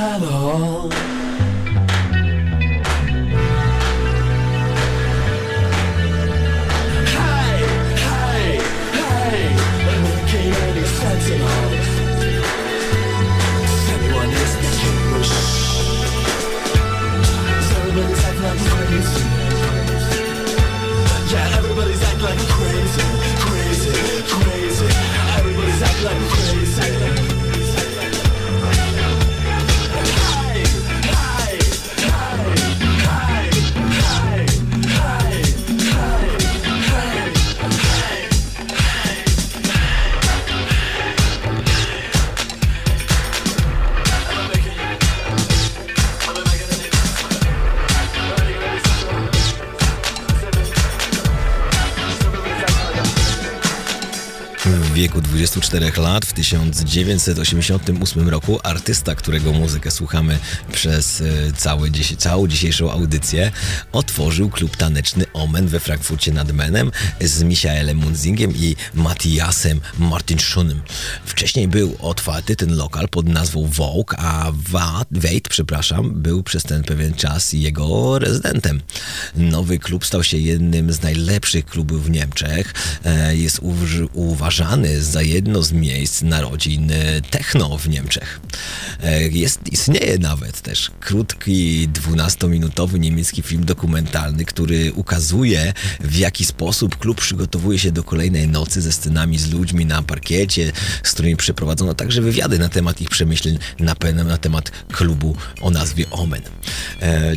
24 0.00 0.60
lat, 0.60 0.69
w 56.30 56.32
1988 56.32 58.28
roku, 58.28 58.60
artysta, 58.62 59.14
którego 59.14 59.52
muzykę 59.52 59.90
słuchamy 59.90 60.38
przez 60.72 61.20
e, 61.20 61.24
cały, 61.56 61.90
całą 62.18 62.48
dzisiejszą 62.48 62.92
audycję, 62.92 63.52
otworzył 63.92 64.50
klub 64.50 64.76
taneczny 64.76 65.24
Omen 65.32 65.68
we 65.68 65.80
Frankfurcie 65.80 66.32
nad 66.32 66.52
Menem 66.52 66.90
z 67.20 67.42
Michaelem 67.42 67.96
Munzingiem 67.96 68.56
i 68.56 68.76
Matthiasem 68.94 69.80
Martinschonem. 69.98 70.82
Wcześniej 71.24 71.68
był 71.68 71.96
otwarty 71.98 72.56
ten 72.56 72.76
lokal 72.76 73.08
pod 73.08 73.28
nazwą 73.28 73.66
Vogue, 73.66 74.14
a 74.16 74.52
Wade, 74.52 75.40
przepraszam, 75.48 76.22
był 76.22 76.42
przez 76.42 76.62
ten 76.62 76.82
pewien 76.82 77.14
czas 77.14 77.52
jego 77.52 78.18
rezydentem. 78.18 78.80
Nowy 79.36 79.78
klub 79.78 80.06
stał 80.06 80.24
się 80.24 80.38
jednym 80.38 80.92
z 80.92 81.02
najlepszych 81.02 81.66
klubów 81.66 82.04
w 82.04 82.10
Niemczech. 82.10 82.74
E, 83.04 83.36
jest 83.36 83.60
uważany 84.12 85.02
za 85.02 85.22
jedno 85.22 85.62
z 85.62 85.72
miejsc 85.72 86.19
narodzin 86.22 86.92
techno 87.30 87.78
w 87.78 87.88
Niemczech. 87.88 88.40
E, 89.02 89.28
jest, 89.28 89.72
istnieje 89.72 90.18
nawet 90.18 90.60
też 90.60 90.90
krótki, 91.00 91.88
12-minutowy 91.88 92.98
niemiecki 92.98 93.42
film 93.42 93.64
dokumentalny, 93.64 94.44
który 94.44 94.92
ukazuje 94.92 95.72
w 96.00 96.16
jaki 96.16 96.44
sposób 96.44 96.98
klub 96.98 97.20
przygotowuje 97.20 97.78
się 97.78 97.92
do 97.92 98.04
kolejnej 98.04 98.48
nocy 98.48 98.80
ze 98.80 98.92
scenami 98.92 99.38
z 99.38 99.52
ludźmi 99.52 99.86
na 99.86 100.02
parkiecie, 100.02 100.72
z 101.02 101.12
którymi 101.12 101.36
przeprowadzono 101.36 101.94
także 101.94 102.22
wywiady 102.22 102.58
na 102.58 102.68
temat 102.68 103.00
ich 103.00 103.08
przemyśleń, 103.08 103.58
na, 103.78 103.94
na 104.24 104.38
temat 104.38 104.70
klubu 104.92 105.36
o 105.60 105.70
nazwie 105.70 106.10
Omen. 106.10 106.42
E, 107.02 107.32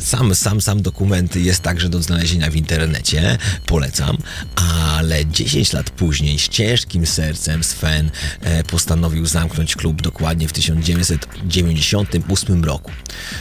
sam, 0.00 0.34
sam, 0.34 0.60
sam 0.60 0.82
dokument 0.82 1.36
jest 1.36 1.62
także 1.62 1.88
do 1.88 2.02
znalezienia 2.02 2.50
w 2.50 2.56
internecie, 2.56 3.38
polecam, 3.66 4.16
ale 4.56 5.26
10 5.26 5.72
lat 5.72 5.90
później 5.90 6.38
z 6.38 6.48
ciężkim 6.48 7.06
sercem 7.06 7.64
Sven 7.64 8.05
e, 8.40 8.64
postanowił 8.64 9.26
zamknąć 9.26 9.76
klub 9.76 10.02
dokładnie 10.02 10.48
w 10.48 10.52
1998 10.52 12.64
roku. 12.64 12.92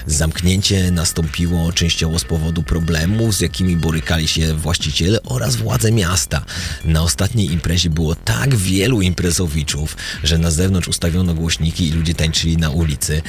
Zamknięcie 0.07 0.91
nastąpiło 0.91 1.74
częściowo 1.74 2.20
z 2.20 2.24
powodu 2.24 2.63
problemów, 2.63 3.36
z 3.36 3.41
jakimi 3.41 3.78
borykali 3.78 4.28
się 4.28 4.53
właściciele 4.53 5.24
oraz 5.24 5.55
władze 5.55 5.91
miasta. 5.91 6.45
Na 6.86 7.01
ostatniej 7.01 7.51
imprezie 7.51 7.89
było 7.89 8.16
tak 8.16 8.55
wielu 8.55 9.01
imprezowiczów, 9.01 9.97
że 10.24 10.38
na 10.38 10.51
zewnątrz 10.51 10.88
ustawiono 10.88 11.34
głośniki 11.34 11.88
i 11.88 11.91
ludzie 11.91 12.13
tańczyli 12.13 12.57
na 12.57 12.70
ulicy. 12.70 13.22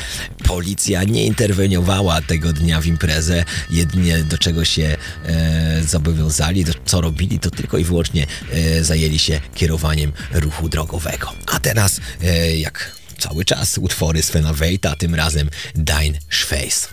Policja 0.45 1.05
nie 1.05 1.27
interweniowała 1.27 2.21
tego 2.21 2.53
dnia 2.53 2.81
w 2.81 2.87
imprezę, 2.87 3.45
jedynie 3.71 4.19
do 4.19 4.39
czego 4.39 4.65
się 4.65 4.97
e, 5.27 5.83
zobowiązali, 5.83 6.65
to 6.65 6.73
co 6.85 7.01
robili, 7.01 7.39
to 7.39 7.51
tylko 7.51 7.79
i 7.79 7.85
wyłącznie 7.85 8.27
e, 8.53 8.85
zajęli 8.85 9.19
się 9.19 9.41
kierowaniem 9.55 10.13
ruchu 10.33 10.69
drogowego. 10.69 11.26
A 11.47 11.61
teraz, 11.61 12.01
e, 12.23 12.57
jak 12.57 12.93
cały 13.19 13.45
czas, 13.45 13.79
utwory 13.79 14.23
Svena 14.23 14.53
Wejta, 14.53 14.97
tym 14.97 15.15
razem 15.15 15.51
Dein 15.75 16.19
Schweiß. 16.31 16.89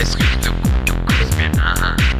Es 0.00 0.16
so. 0.44 2.17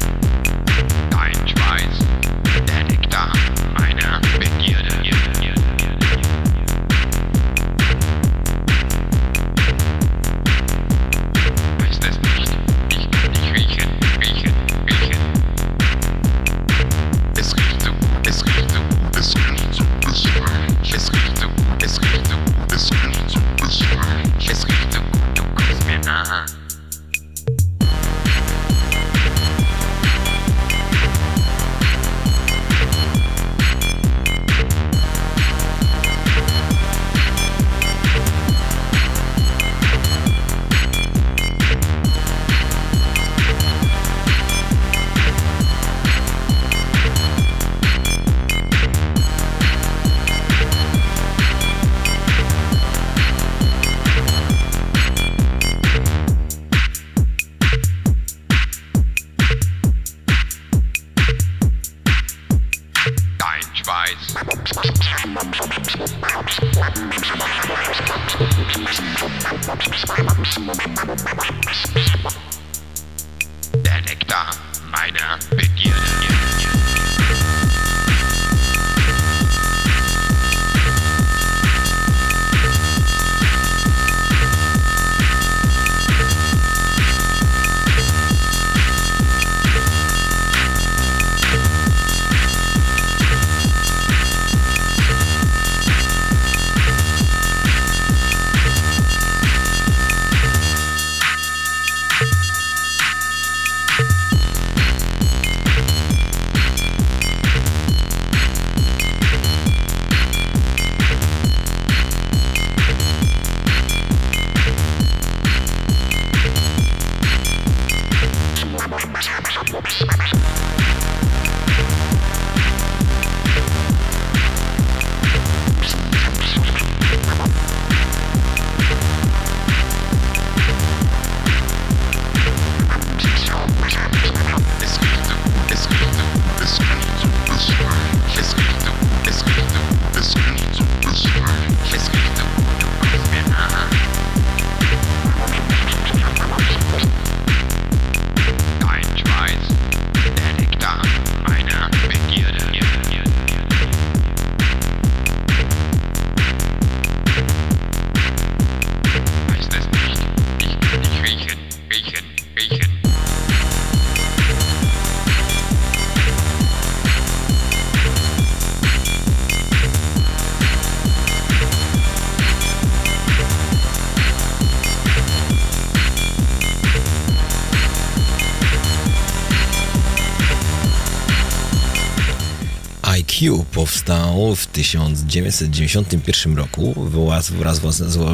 Powstał 183.72 184.56
w 184.56 184.66
1991 184.66 186.56
roku 186.56 186.94
wraz, 186.94 187.50
wraz, 187.50 187.80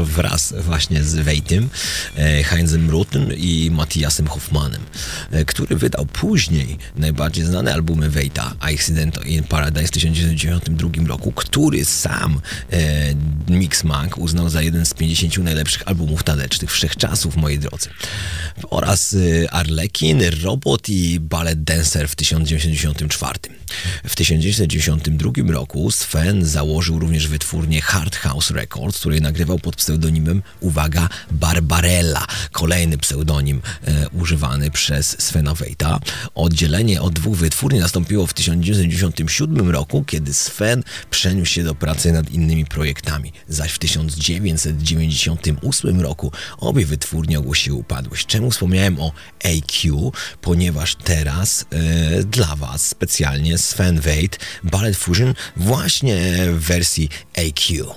wraz 0.04 0.54
właśnie 0.60 1.04
z 1.04 1.14
Wejtym, 1.14 1.68
e, 2.16 2.42
Heinzem 2.42 2.90
Rutem 2.90 3.28
i 3.36 3.70
Matthiasem 3.70 4.26
Hoffmanem, 4.26 4.80
e, 5.30 5.44
który 5.44 5.76
wydał 5.76 6.06
później 6.06 6.78
najbardziej 6.96 7.44
znane 7.44 7.74
albumy 7.74 8.10
Wejta, 8.10 8.54
Accident 8.60 9.26
in 9.26 9.44
Paradise 9.44 9.86
w 9.86 9.90
1992 9.90 11.06
roku, 11.06 11.32
który 11.32 11.84
sam 11.84 12.40
e, 12.72 13.14
Mixmag 13.48 14.18
uznał 14.18 14.48
za 14.48 14.62
jeden 14.62 14.86
z 14.86 14.94
50 14.94 15.38
najlepszych 15.38 15.88
albumów 15.88 16.22
tanecznych 16.22 16.72
wszechczasów, 16.72 17.36
moi 17.36 17.58
drodzy. 17.58 17.90
Oraz 18.70 19.14
e, 19.14 19.50
Arlekin, 19.50 20.22
Robot 20.42 20.88
i 20.88 21.20
Ballet 21.20 21.64
Dancer 21.64 22.08
w 22.08 22.14
1994. 22.14 23.63
W 24.06 24.16
1992 24.16 25.52
roku 25.52 25.90
Sven 25.90 26.44
założył 26.44 26.98
również 26.98 27.28
wytwórnię 27.28 27.82
Hard 27.82 28.16
House 28.16 28.50
Records, 28.50 28.98
której 28.98 29.20
nagrywał 29.20 29.58
pod 29.58 29.76
pseudonimem, 29.76 30.42
uwaga, 30.60 31.08
Barbarella, 31.30 32.26
kolejny 32.52 32.98
pseudonim 32.98 33.62
e, 33.84 34.08
używany 34.08 34.70
przez 34.70 35.22
Svena 35.22 35.54
Wejta. 35.54 36.00
Oddzielenie 36.34 37.02
od 37.02 37.14
dwóch 37.14 37.36
wytwórni 37.36 37.78
nastąpiło 37.78 38.26
w 38.26 38.34
1997 38.34 39.70
roku, 39.70 40.04
kiedy 40.04 40.34
Sven 40.34 40.82
przeniósł 41.10 41.52
się 41.52 41.64
do 41.64 41.74
pracy 41.74 42.12
nad 42.12 42.30
innymi 42.30 42.66
projektami, 42.66 43.32
zaś 43.48 43.72
w 43.72 43.78
1998 43.78 46.00
roku 46.00 46.32
obie 46.58 46.86
wytwórnie 46.86 47.38
ogłosiły 47.38 47.76
upadłość. 47.76 48.26
Czemu 48.26 48.50
wspomniałem 48.50 49.00
o 49.00 49.12
AQ? 49.44 50.12
Ponieważ 50.40 50.94
teraz 50.94 51.66
e, 51.70 52.24
dla 52.24 52.56
Was 52.56 52.88
specjalnie 52.88 53.58
Sven 53.64 54.00
Wade 54.00 54.38
Ballet 54.64 54.96
Fusion 54.96 55.34
właśnie 55.56 56.16
w 56.50 56.60
wersji 56.60 57.08
AQ. 57.36 57.94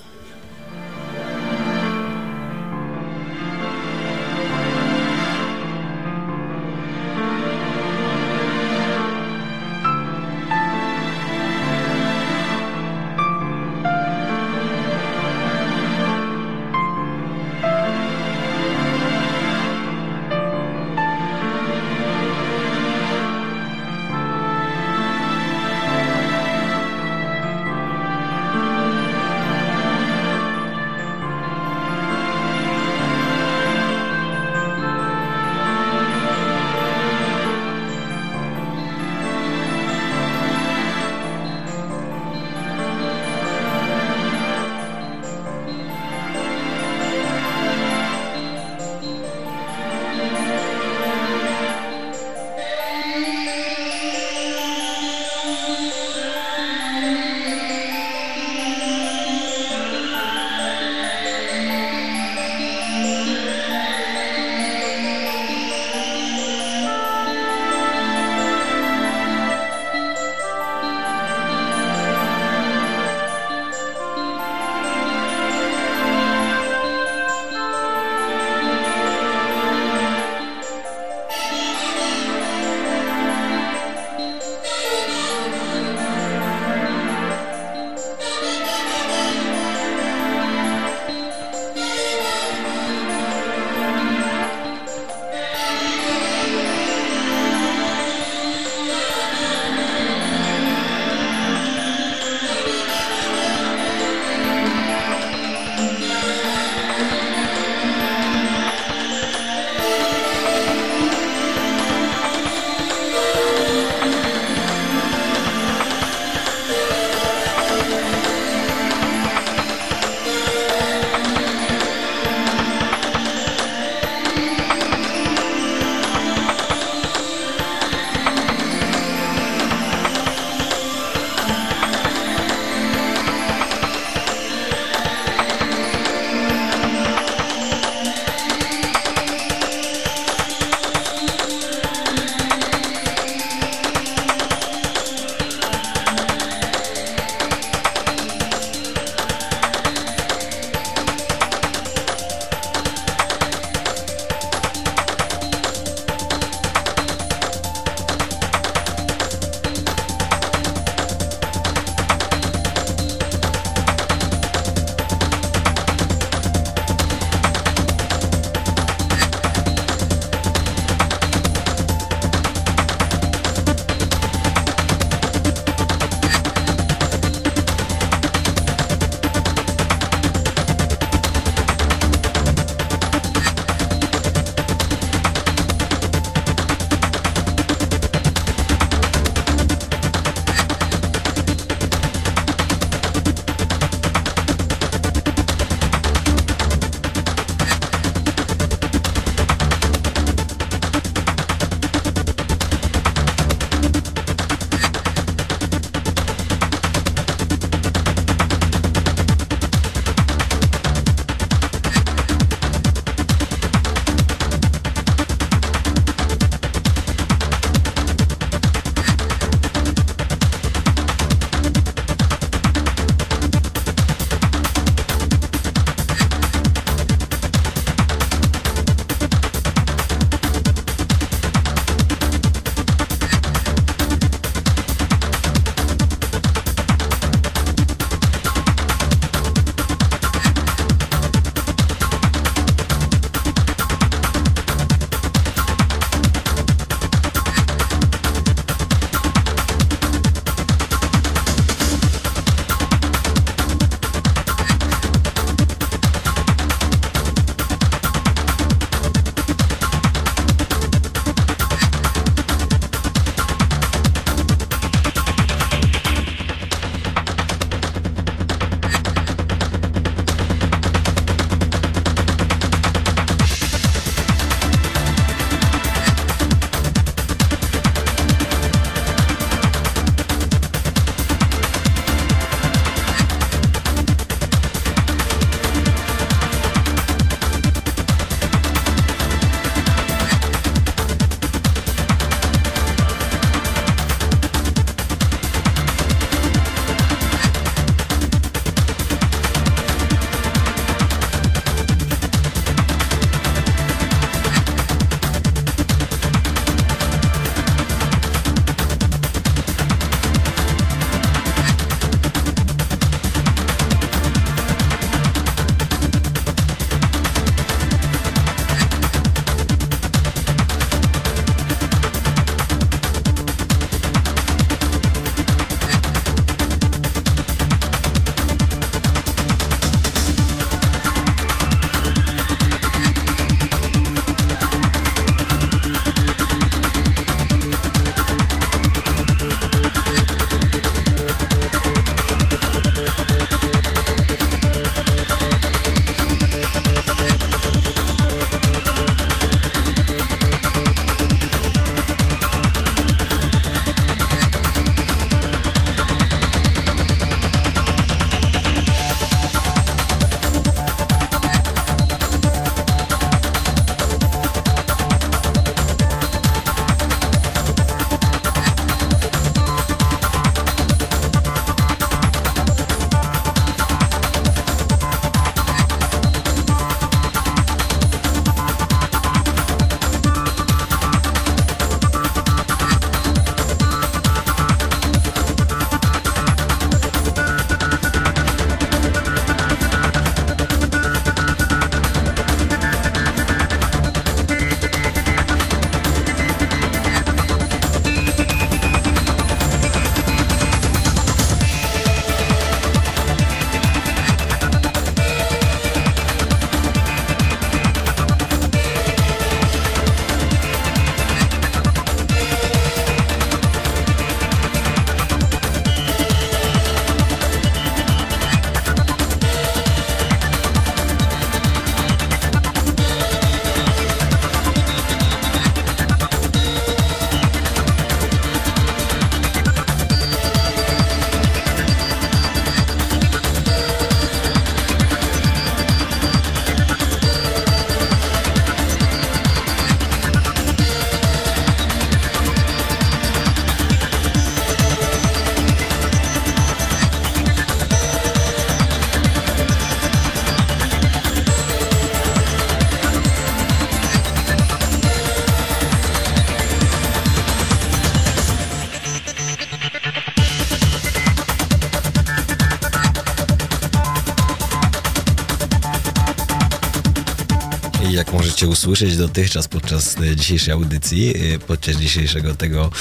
Usłyszeć 468.77 469.17
dotychczas 469.17 469.67
podczas 469.67 470.15
dzisiejszej 470.35 470.73
audycji, 470.73 471.33
podczas 471.67 471.95
dzisiejszego 471.95 472.55
tego 472.55 472.91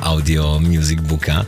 audio 0.00 0.60
music 0.62 1.00
booka, 1.00 1.44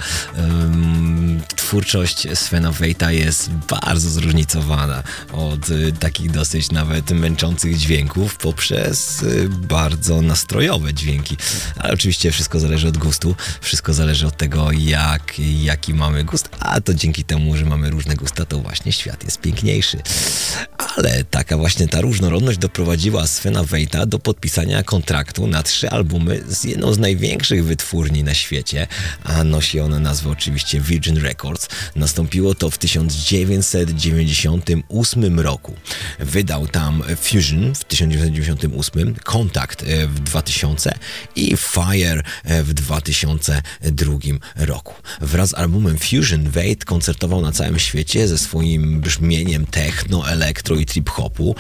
twórczość 1.57 2.27
Svena 2.35 2.73
Wejta 2.73 3.13
jest 3.13 3.51
bardzo 3.51 4.11
zróżnicowana 4.11 5.03
od 5.33 5.61
takich 6.01 6.31
dosyć 6.31 6.71
nawet 6.71 7.11
męczących 7.11 7.77
dźwięków 7.77 8.37
poprzez 8.37 9.25
bardzo 9.49 10.23
nastrojowe 10.23 10.95
dźwięki. 10.95 11.37
Ale 11.77 11.93
oczywiście 11.93 12.31
wszystko 12.31 12.61
zależy 12.61 12.89
od 12.89 12.99
gustu, 12.99 13.35
wszystko 13.61 13.93
zależy 13.93 14.27
od 14.27 14.37
tego, 14.37 14.73
jak, 14.73 15.39
jaki 15.39 15.95
mamy 15.95 16.25
gust, 16.25 16.49
a 16.61 16.81
to 16.81 16.95
dzięki 16.95 17.25
temu, 17.25 17.57
że 17.57 17.65
mamy 17.65 17.91
różne 17.91 18.15
gusta, 18.15 18.45
to 18.45 18.59
właśnie 18.59 18.93
świat 18.93 19.25
jest 19.25 19.41
piękniejszy. 19.41 19.99
Ale 20.97 21.25
taka 21.25 21.57
właśnie 21.57 21.89
ta 21.89 22.01
różnorodność 22.01 22.59
doprowadziła 22.59 23.27
Svena 23.27 23.65
Wejta 23.65 24.07
do 24.07 24.19
podpisania 24.19 24.83
kontraktu 24.83 25.47
na 25.47 25.63
trzy 25.63 25.91
albumy 25.91 26.43
z 26.49 26.65
jedną 26.65 26.93
z 26.93 26.99
największych 26.99 27.65
wytwórni 27.65 28.25
na 28.25 28.35
świecie, 28.35 28.87
a 29.25 29.45
nosi 29.45 29.81
ona 29.81 29.99
nazwę 29.99 30.31
oczywiście 30.31 30.81
Virgin 30.81 31.17
Records. 31.17 31.69
Nastąpiło 31.97 32.55
to 32.55 32.71
w 32.71 32.79
1998 32.79 35.41
roku. 35.41 35.75
Wydał 36.19 36.67
tam 36.67 37.03
Fusion 37.17 37.75
1998, 37.95 39.15
Contact 39.25 39.83
e, 39.83 40.07
w 40.07 40.21
2000 40.21 40.95
i 41.37 41.57
Fire 41.57 42.23
e, 42.45 42.63
w 42.63 42.75
2002 42.75 44.19
roku. 44.57 44.95
Wraz 45.21 45.55
z 45.55 45.55
albumem 45.55 45.99
Fusion 45.99 46.51
Wade 46.51 46.85
koncertował 46.85 47.41
na 47.41 47.53
całym 47.53 47.79
świecie 47.79 48.29
ze 48.29 48.39
swoim 48.39 49.01
brzmieniem 49.01 49.67
techno, 49.67 50.31
elektro 50.31 50.77
i 50.77 50.87
trip-hopu. 50.87 51.55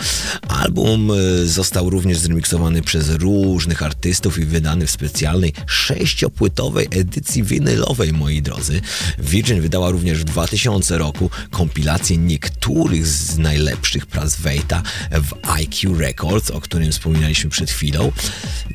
Album 0.64 1.10
e, 1.10 1.46
został 1.46 1.90
również 1.90 2.18
zremiksowany 2.18 2.82
przez 2.82 3.10
różnych 3.10 3.82
artystów 3.82 4.38
i 4.38 4.44
wydany 4.44 4.86
w 4.86 4.90
specjalnej 4.90 5.52
sześciopłytowej 5.66 6.88
edycji 6.90 7.42
winylowej, 7.42 8.12
moi 8.12 8.42
drodzy. 8.42 8.80
Virgin 9.18 9.60
wydała 9.60 9.90
również 9.90 10.18
w 10.18 10.24
2000 10.24 10.98
roku 10.98 11.30
kompilację 11.50 12.16
niektórych 12.16 13.06
z 13.06 13.38
najlepszych 13.38 14.06
prac 14.06 14.36
Wade'a 14.40 14.82
w 15.10 15.48
IQ 15.50 15.94
Records, 15.98 16.50
o 16.50 16.60
którym 16.60 16.92
wspominaliśmy 16.92 17.50
przed 17.50 17.70
chwilą. 17.70 18.12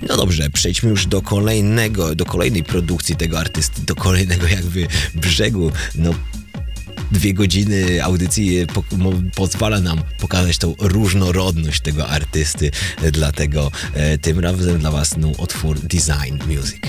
No 0.09 0.17
dobrze, 0.17 0.49
przejdźmy 0.49 0.89
już 0.89 1.05
do 1.05 1.21
kolejnego, 1.21 2.15
do 2.15 2.25
kolejnej 2.25 2.63
produkcji 2.63 3.15
tego 3.15 3.39
artysty, 3.39 3.81
do 3.81 3.95
kolejnego 3.95 4.47
jakby 4.47 4.87
brzegu. 5.15 5.71
No 5.95 6.13
dwie 7.19 7.33
godziny 7.33 8.03
audycji 8.03 8.67
po, 8.73 8.83
pozwala 9.35 9.79
nam 9.79 10.01
pokazać 10.19 10.57
tą 10.57 10.75
różnorodność 10.79 11.81
tego 11.81 12.07
artysty, 12.07 12.71
dlatego 13.11 13.71
e, 13.93 14.17
tym 14.17 14.39
razem 14.39 14.79
dla 14.79 14.91
Was 14.91 15.17
no, 15.17 15.27
utwór 15.27 15.79
Design 15.79 16.37
Music. 16.47 16.81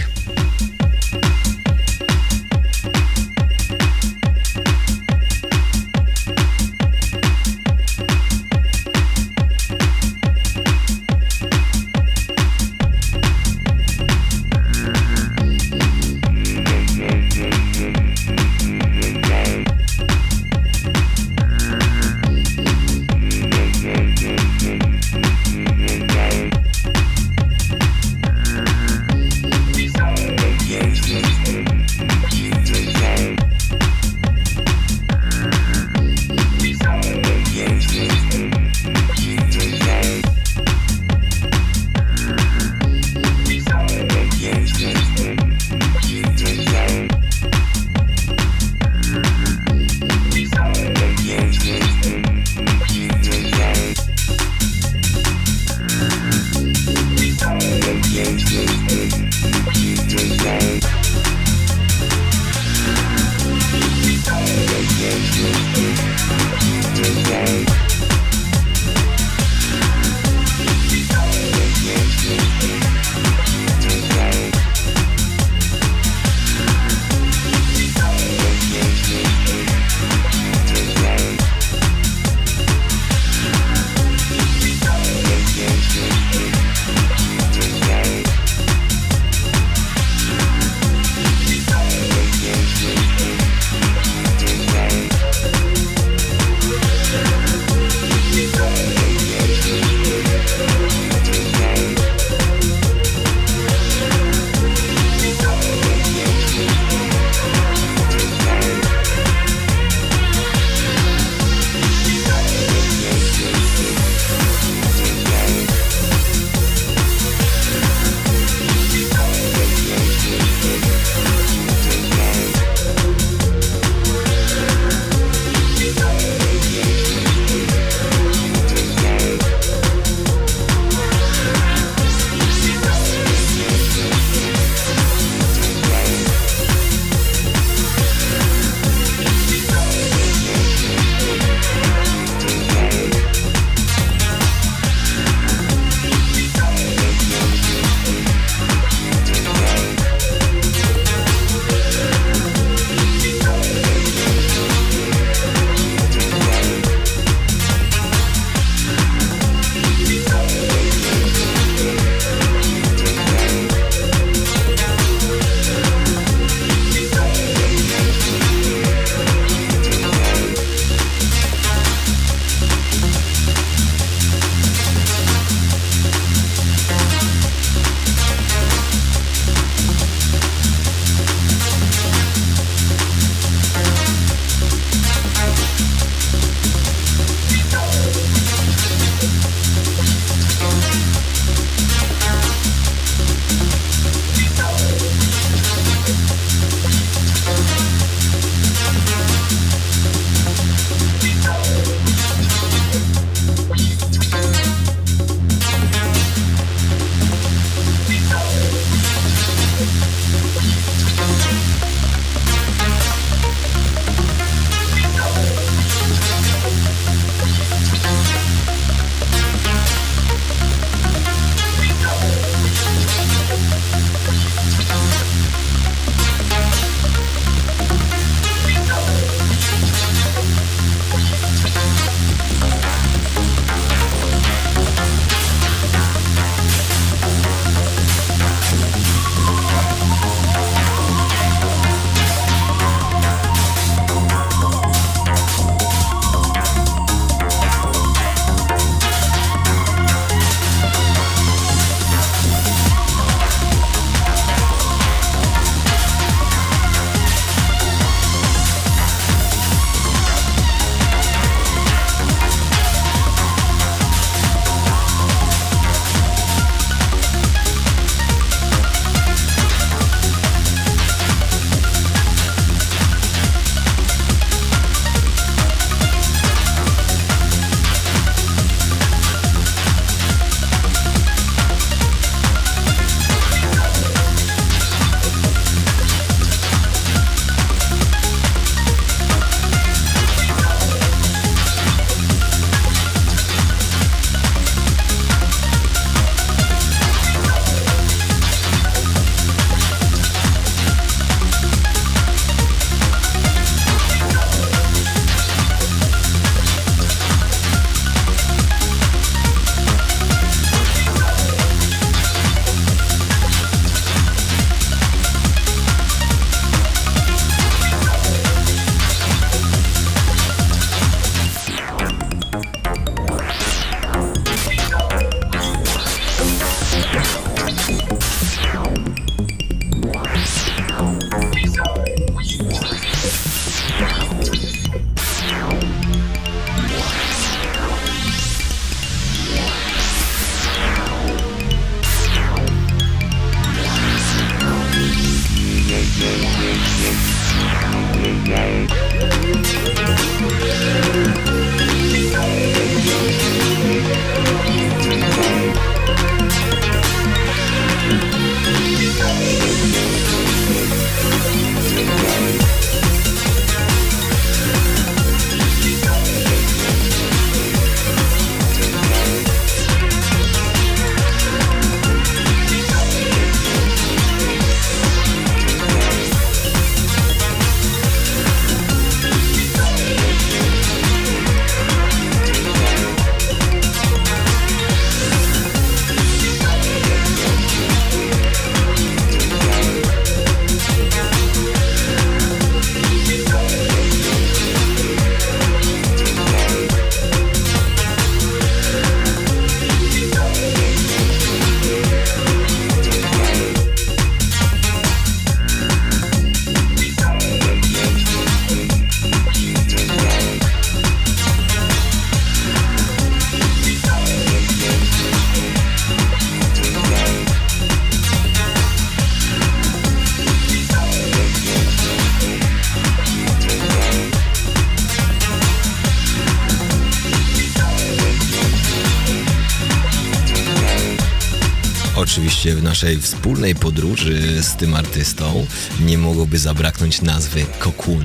Naszej 433.01 433.21
wspólnej 433.21 433.75
podróży 433.75 434.63
z 434.63 434.77
tym 434.77 434.95
artystą 434.95 435.67
nie 436.01 436.19
mogłoby 436.19 436.59
zabraknąć 436.59 437.23
nazwy 437.23 437.67
Cocoon, 437.79 438.25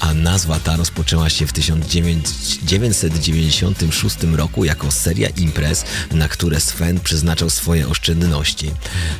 a 0.00 0.14
nazwa 0.14 0.60
ta 0.60 0.76
rozpoczęła 0.76 1.30
się 1.30 1.46
w 1.46 1.52
1996 1.52 4.16
roku 4.36 4.64
jako 4.64 4.90
seria 4.90 5.28
imprez, 5.28 5.84
na 6.12 6.28
które 6.28 6.60
Sven 6.60 7.00
przeznaczał 7.00 7.50
swoje 7.50 7.88
oszczędności. 7.88 8.70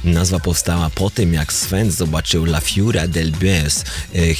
Nazwa 0.05 0.39
powstała 0.39 0.91
po 0.91 1.11
tym, 1.11 1.35
jak 1.35 1.53
Sven 1.53 1.91
zobaczył 1.91 2.45
La 2.45 2.61
Fiura 2.61 3.09
del 3.09 3.31
Bez, 3.31 3.85
e, 4.15 4.35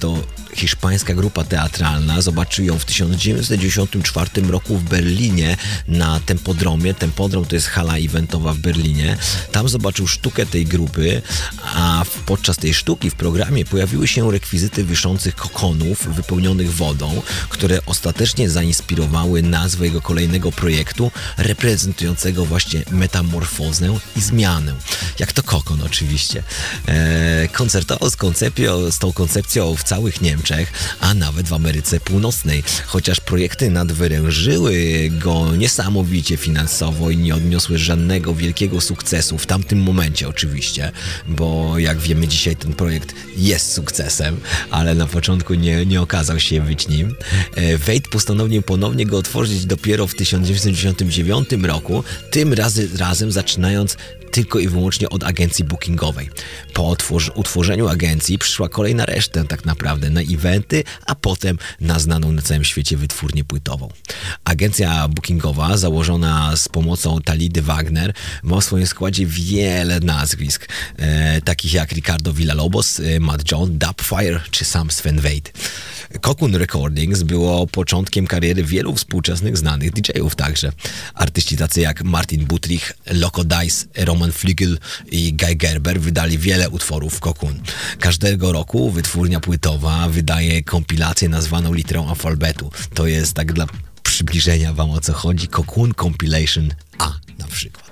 to 0.00 0.22
hiszpańska 0.60 1.14
grupa 1.14 1.44
teatralna, 1.44 2.22
zobaczył 2.22 2.64
ją 2.64 2.78
w 2.78 2.84
1994 2.84 4.42
roku 4.48 4.76
w 4.76 4.82
Berlinie 4.82 5.56
na 5.88 6.20
Tempodromie. 6.20 6.94
Tempodrom 6.94 7.44
to 7.44 7.54
jest 7.54 7.66
hala 7.66 7.96
eventowa 7.96 8.52
w 8.52 8.58
Berlinie. 8.58 9.16
Tam 9.52 9.68
zobaczył 9.68 10.06
sztukę 10.06 10.46
tej 10.46 10.66
grupy, 10.66 11.22
a 11.62 12.04
podczas 12.26 12.56
tej 12.56 12.74
sztuki 12.74 13.10
w 13.10 13.14
programie 13.14 13.64
pojawiły 13.64 14.08
się 14.08 14.32
rekwizyty 14.32 14.84
wiszących 14.84 15.34
kokonów 15.36 16.14
wypełnionych 16.14 16.74
wodą, 16.74 17.22
które 17.48 17.78
ostatecznie 17.86 18.50
zainspirowały 18.50 19.42
nazwę 19.42 19.84
jego 19.84 20.00
kolejnego 20.00 20.52
projektu, 20.52 21.10
reprezentującego 21.36 22.44
właśnie 22.44 22.82
metamorfozę 22.90 23.98
i 24.16 24.20
zmianę. 24.20 24.74
Jak 25.18 25.32
to 25.32 25.42
kokon 25.42 25.82
oczywiście. 25.82 26.42
Eee, 26.88 27.48
koncertował 27.48 28.10
z, 28.10 28.16
koncepcją, 28.16 28.90
z 28.90 28.98
tą 28.98 29.12
koncepcją 29.12 29.76
w 29.76 29.82
całych 29.82 30.20
Niemczech, 30.20 30.49
a 31.00 31.14
nawet 31.14 31.48
w 31.48 31.52
Ameryce 31.52 32.00
Północnej, 32.00 32.62
chociaż 32.86 33.20
projekty 33.20 33.70
nadwyrężyły 33.70 35.08
go 35.10 35.56
niesamowicie 35.56 36.36
finansowo 36.36 37.10
i 37.10 37.16
nie 37.16 37.34
odniosły 37.34 37.78
żadnego 37.78 38.34
wielkiego 38.34 38.80
sukcesu 38.80 39.38
w 39.38 39.46
tamtym 39.46 39.82
momencie 39.82 40.28
oczywiście, 40.28 40.92
bo 41.28 41.78
jak 41.78 41.98
wiemy 41.98 42.28
dzisiaj 42.28 42.56
ten 42.56 42.72
projekt 42.72 43.14
jest 43.36 43.72
sukcesem, 43.72 44.40
ale 44.70 44.94
na 44.94 45.06
początku 45.06 45.54
nie, 45.54 45.86
nie 45.86 46.00
okazał 46.00 46.40
się 46.40 46.60
być 46.60 46.88
nim. 46.88 47.14
E, 47.54 47.78
Wade 47.78 48.10
postanowił 48.10 48.62
ponownie 48.62 49.06
go 49.06 49.18
otworzyć 49.18 49.66
dopiero 49.66 50.06
w 50.06 50.14
1999 50.14 51.48
roku, 51.62 52.04
tym 52.30 52.52
razy, 52.52 52.88
razem 52.98 53.32
zaczynając 53.32 53.96
tylko 54.30 54.58
i 54.58 54.68
wyłącznie 54.68 55.08
od 55.08 55.24
agencji 55.24 55.64
bookingowej. 55.64 56.30
Po 56.72 56.96
utworzeniu 57.34 57.88
agencji 57.88 58.38
przyszła 58.38 58.68
kolej 58.68 58.94
na 58.94 59.06
resztę 59.06 59.44
tak 59.44 59.64
naprawdę, 59.64 60.10
na 60.10 60.20
eventy, 60.20 60.84
a 61.06 61.14
potem 61.14 61.58
na 61.80 61.98
znaną 61.98 62.32
na 62.32 62.42
całym 62.42 62.64
świecie 62.64 62.96
wytwórnię 62.96 63.44
płytową. 63.44 63.88
Agencja 64.44 65.08
bookingowa 65.08 65.76
założona 65.76 66.56
z 66.56 66.68
pomocą 66.68 67.20
Talidy 67.20 67.62
Wagner 67.62 68.12
ma 68.42 68.60
w 68.60 68.64
swoim 68.64 68.86
składzie 68.86 69.26
wiele 69.26 70.00
nazwisk, 70.00 70.68
e, 70.96 71.40
takich 71.40 71.72
jak 71.72 71.92
Ricardo 71.92 72.32
Villalobos, 72.32 73.00
e, 73.00 73.20
Matt 73.20 73.52
John, 73.52 73.78
Dubfire 73.78 74.40
czy 74.50 74.64
sam 74.64 74.90
Sven 74.90 75.20
Wade. 75.20 75.50
Cocoon 76.20 76.54
Recordings 76.56 77.22
było 77.22 77.66
początkiem 77.66 78.26
kariery 78.26 78.64
wielu 78.64 78.94
współczesnych 78.94 79.56
znanych 79.56 79.92
DJ-ów 79.92 80.34
także. 80.36 80.72
Artyści 81.14 81.56
tacy 81.56 81.80
jak 81.80 82.04
Martin 82.04 82.44
Butrich, 82.44 82.92
Loco 83.06 83.44
Dice, 83.44 83.86
Fliegel 84.32 84.78
i 85.10 85.32
Guy 85.32 85.56
Gerber 85.56 86.00
wydali 86.00 86.38
wiele 86.38 86.70
utworów 86.70 87.20
Cocoon. 87.20 87.60
Każdego 87.98 88.52
roku 88.52 88.90
wytwórnia 88.90 89.40
płytowa 89.40 90.08
wydaje 90.08 90.62
kompilację 90.62 91.28
nazwaną 91.28 91.72
literą 91.72 92.08
alfabetu. 92.08 92.70
To 92.94 93.06
jest 93.06 93.34
tak 93.34 93.52
dla 93.52 93.66
przybliżenia 94.02 94.72
wam 94.72 94.90
o 94.90 95.00
co 95.00 95.12
chodzi. 95.12 95.48
Cocoon 95.48 95.92
Compilation 95.94 96.68
A 96.98 97.12
na 97.38 97.46
przykład 97.46 97.90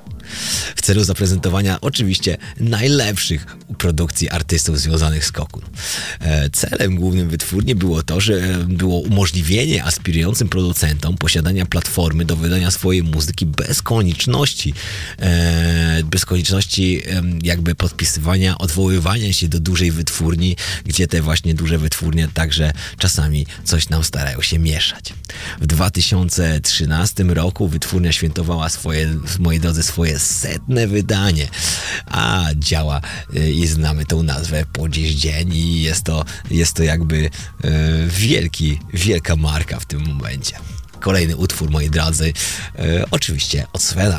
w 0.76 0.82
celu 0.82 1.04
zaprezentowania 1.04 1.80
oczywiście 1.80 2.36
najlepszych 2.60 3.46
produkcji 3.78 4.28
artystów 4.30 4.80
związanych 4.80 5.24
z 5.24 5.32
Kokun. 5.32 5.62
E, 6.20 6.50
celem 6.50 6.96
głównym 6.96 7.28
wytwórni 7.28 7.74
było 7.74 8.02
to, 8.02 8.20
że 8.20 8.40
było 8.68 8.98
umożliwienie 8.98 9.84
aspirującym 9.84 10.48
producentom 10.48 11.16
posiadania 11.16 11.66
platformy 11.66 12.24
do 12.24 12.36
wydania 12.36 12.70
swojej 12.70 13.02
muzyki 13.02 13.46
bez 13.46 13.82
konieczności, 13.82 14.74
e, 15.18 16.02
bez 16.04 16.24
konieczności 16.24 17.02
jakby 17.42 17.74
podpisywania, 17.74 18.58
odwoływania 18.58 19.32
się 19.32 19.48
do 19.48 19.60
dużej 19.60 19.92
wytwórni, 19.92 20.56
gdzie 20.84 21.06
te 21.06 21.22
właśnie 21.22 21.54
duże 21.54 21.78
wytwórnie 21.78 22.28
także 22.34 22.72
czasami 22.98 23.46
coś 23.64 23.88
nam 23.88 24.04
starają 24.04 24.42
się 24.42 24.58
mieszać. 24.58 25.14
W 25.60 25.66
2013 25.66 27.24
roku 27.24 27.68
wytwórnia 27.68 28.12
świętowała 28.12 28.68
swoje, 28.68 29.16
moi 29.38 29.60
drodzy, 29.60 29.82
swoje 29.82 30.17
setne 30.18 30.86
wydanie, 30.86 31.48
a 32.06 32.44
działa 32.54 33.00
y, 33.36 33.52
i 33.52 33.66
znamy 33.66 34.04
tą 34.04 34.22
nazwę 34.22 34.64
po 34.72 34.88
dziś 34.88 35.14
dzień 35.14 35.54
i 35.54 35.82
jest 35.82 36.04
to, 36.04 36.24
jest 36.50 36.76
to 36.76 36.82
jakby 36.82 37.16
y, 37.16 37.30
wielki, 38.08 38.80
wielka 38.94 39.36
marka 39.36 39.80
w 39.80 39.86
tym 39.86 40.06
momencie. 40.06 40.56
Kolejny 41.00 41.36
utwór, 41.36 41.70
moi 41.70 41.90
drodzy, 41.90 42.32
y, 42.78 43.04
oczywiście 43.10 43.66
od 43.72 43.82
Svena. 43.82 44.18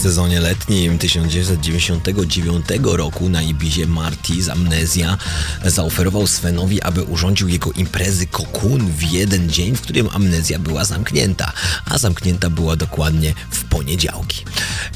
Sezonie 0.00 0.40
letnim 0.40 0.98
1999 0.98 2.66
roku 2.82 3.28
na 3.28 3.42
Ibizie 3.42 3.86
Marty 3.86 4.42
z 4.42 4.48
Amnezja 4.48 5.18
zaoferował 5.64 6.26
Svenowi, 6.26 6.82
aby 6.82 7.02
urządził 7.02 7.48
jego 7.48 7.72
imprezy 7.72 8.26
Kokun 8.26 8.92
w 8.92 9.02
jeden 9.02 9.50
dzień, 9.50 9.76
w 9.76 9.80
którym 9.80 10.08
Amnezja 10.12 10.58
była 10.58 10.84
zamknięta, 10.84 11.52
a 11.84 11.98
zamknięta 11.98 12.50
była 12.50 12.76
dokładnie 12.76 13.34
w 13.50 13.64
poniedziałki. 13.64 14.44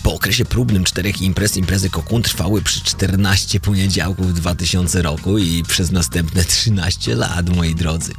Po 0.02 0.14
okresie 0.14 0.44
próbnym 0.44 0.84
czterech 0.84 1.22
imprez, 1.22 1.56
imprezy 1.56 1.90
Kokun 1.90 2.22
trwały 2.22 2.62
przy 2.62 2.80
14 2.84 3.60
poniedziałków 3.60 4.28
w 4.28 4.32
2000 4.32 5.02
roku 5.02 5.38
i 5.38 5.62
przez 5.62 5.90
następne 5.90 6.44
13 6.44 7.14
lat, 7.14 7.56
moi 7.56 7.74
drodzy. 7.74 8.12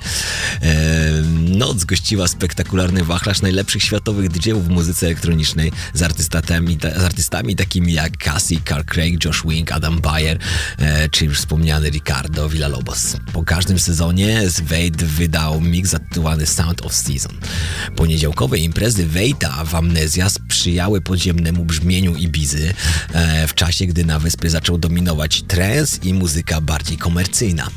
Eee, 0.61 1.23
noc 1.57 1.83
gościła 1.83 2.27
spektakularny 2.27 3.03
wachlarz 3.03 3.41
najlepszych 3.41 3.83
światowych 3.83 4.29
DJ-ów 4.29 4.65
w 4.65 4.69
muzyce 4.69 5.05
elektronicznej 5.05 5.71
z 5.93 6.01
z 6.81 7.03
artystami 7.03 7.55
takimi 7.55 7.93
jak 7.93 8.17
Cassie, 8.17 8.61
Carl 8.69 8.83
Craig, 8.83 9.25
Josh 9.25 9.43
Wing, 9.45 9.71
Adam 9.71 10.01
Bayer, 10.01 10.37
e, 10.77 11.09
czy 11.09 11.25
już 11.25 11.37
wspomniany 11.37 11.89
Ricardo 11.89 12.49
Villalobos. 12.49 13.17
Po 13.33 13.43
każdym 13.43 13.79
sezonie 13.79 14.41
Wade 14.63 15.05
wydał 15.05 15.61
mix 15.61 15.89
zatytułowany 15.89 16.45
Sound 16.45 16.85
of 16.85 16.93
Season. 16.93 17.31
Poniedziałkowe 17.95 18.57
imprezy 18.57 19.07
Wade'a 19.07 19.65
w 19.65 19.75
Amnezja 19.75 20.29
sprzyjały 20.29 21.01
podziemnemu 21.01 21.65
brzmieniu 21.65 22.15
Ibizy 22.15 22.73
e, 23.13 23.47
w 23.47 23.53
czasie, 23.53 23.85
gdy 23.85 24.05
na 24.05 24.19
wyspie 24.19 24.49
zaczął 24.49 24.77
dominować 24.77 25.41
trance 25.41 25.97
i 26.03 26.13
muzyka 26.13 26.61
bardziej 26.61 26.97
komercyjna. 26.97 27.67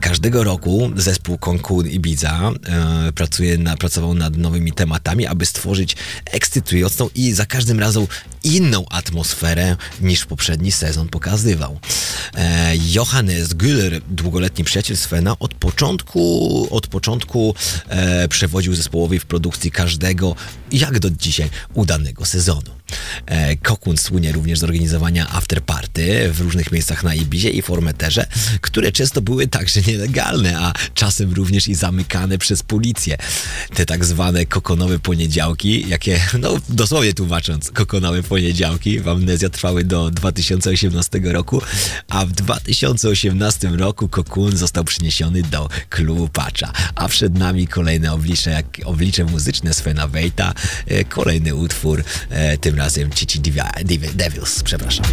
Każdego 0.00 0.44
roku 0.44 0.90
zespół 0.96 1.38
Cancun 1.38 1.86
Ibiza 1.88 2.50
e, 2.50 3.12
pracuje 3.12 3.58
na, 3.58 3.76
pracował 3.76 4.14
nad 4.14 4.36
nowymi 4.36 4.72
tematami, 4.72 5.26
aby 5.26 5.46
stworzyć 5.46 5.96
ekscytującą 6.24 7.08
i 7.14 7.32
za 7.32 7.46
każdym 7.46 7.80
razem 7.80 8.06
inną 8.46 8.84
atmosferę 8.90 9.76
niż 10.00 10.24
poprzedni 10.24 10.72
sezon 10.72 11.08
pokazywał. 11.08 11.78
E, 12.34 12.72
Johannes 12.92 13.54
Güller, 13.54 14.00
długoletni 14.08 14.64
przyjaciel 14.64 14.96
Svena, 14.96 15.36
od 15.38 15.54
początku, 15.54 16.68
od 16.70 16.86
początku 16.86 17.54
e, 17.88 18.28
przewodził 18.28 18.74
zespołowi 18.74 19.18
w 19.18 19.26
produkcji 19.26 19.70
każdego, 19.70 20.34
jak 20.72 20.98
do 20.98 21.10
dzisiaj, 21.10 21.50
udanego 21.74 22.24
sezonu. 22.24 22.76
E, 23.26 23.56
Kokun 23.56 23.96
słynie 23.96 24.32
również 24.32 24.58
z 24.58 24.64
organizowania 24.64 25.28
afterparty 25.28 26.32
w 26.32 26.40
różnych 26.40 26.72
miejscach 26.72 27.04
na 27.04 27.14
Ibizie 27.14 27.50
i 27.50 27.62
Formeterze, 27.62 28.26
które 28.60 28.92
często 28.92 29.22
były 29.22 29.46
także 29.46 29.80
nielegalne, 29.86 30.58
a 30.58 30.72
czasem 30.94 31.32
również 31.32 31.68
i 31.68 31.74
zamykane 31.74 32.38
przez 32.38 32.62
policję. 32.62 33.16
Te 33.74 33.86
tak 33.86 34.04
zwane 34.04 34.46
kokonowe 34.46 34.98
poniedziałki, 34.98 35.88
jakie, 35.88 36.20
no 36.40 36.56
dosłownie 36.68 37.14
tłumacząc, 37.14 37.70
kokonowe 37.70 38.22
poniedziałki 38.22 39.00
w 39.00 39.08
Amnezja 39.08 39.48
trwały 39.48 39.84
do 39.84 40.10
2018 40.10 41.20
roku, 41.24 41.62
a 42.08 42.26
w 42.26 42.32
2018 42.32 43.68
roku 43.68 44.08
Kokun 44.08 44.56
został 44.56 44.84
przeniesiony 44.84 45.42
do 45.42 45.68
klubu 45.90 46.28
Pacza. 46.28 46.72
A 46.94 47.08
przed 47.08 47.38
nami 47.38 47.66
kolejne 47.66 48.12
oblicze, 48.12 48.50
jak 48.50 48.66
oblicze 48.84 49.24
muzyczne 49.24 49.74
Svena 49.74 50.08
Wejta, 50.08 50.54
e, 50.86 51.04
kolejny 51.04 51.54
utwór, 51.54 52.04
e, 52.30 52.58
tym 52.76 52.82
razem 52.82 53.10
Cici 53.10 53.40
Devils, 54.14 54.62
przepraszam. 54.62 55.06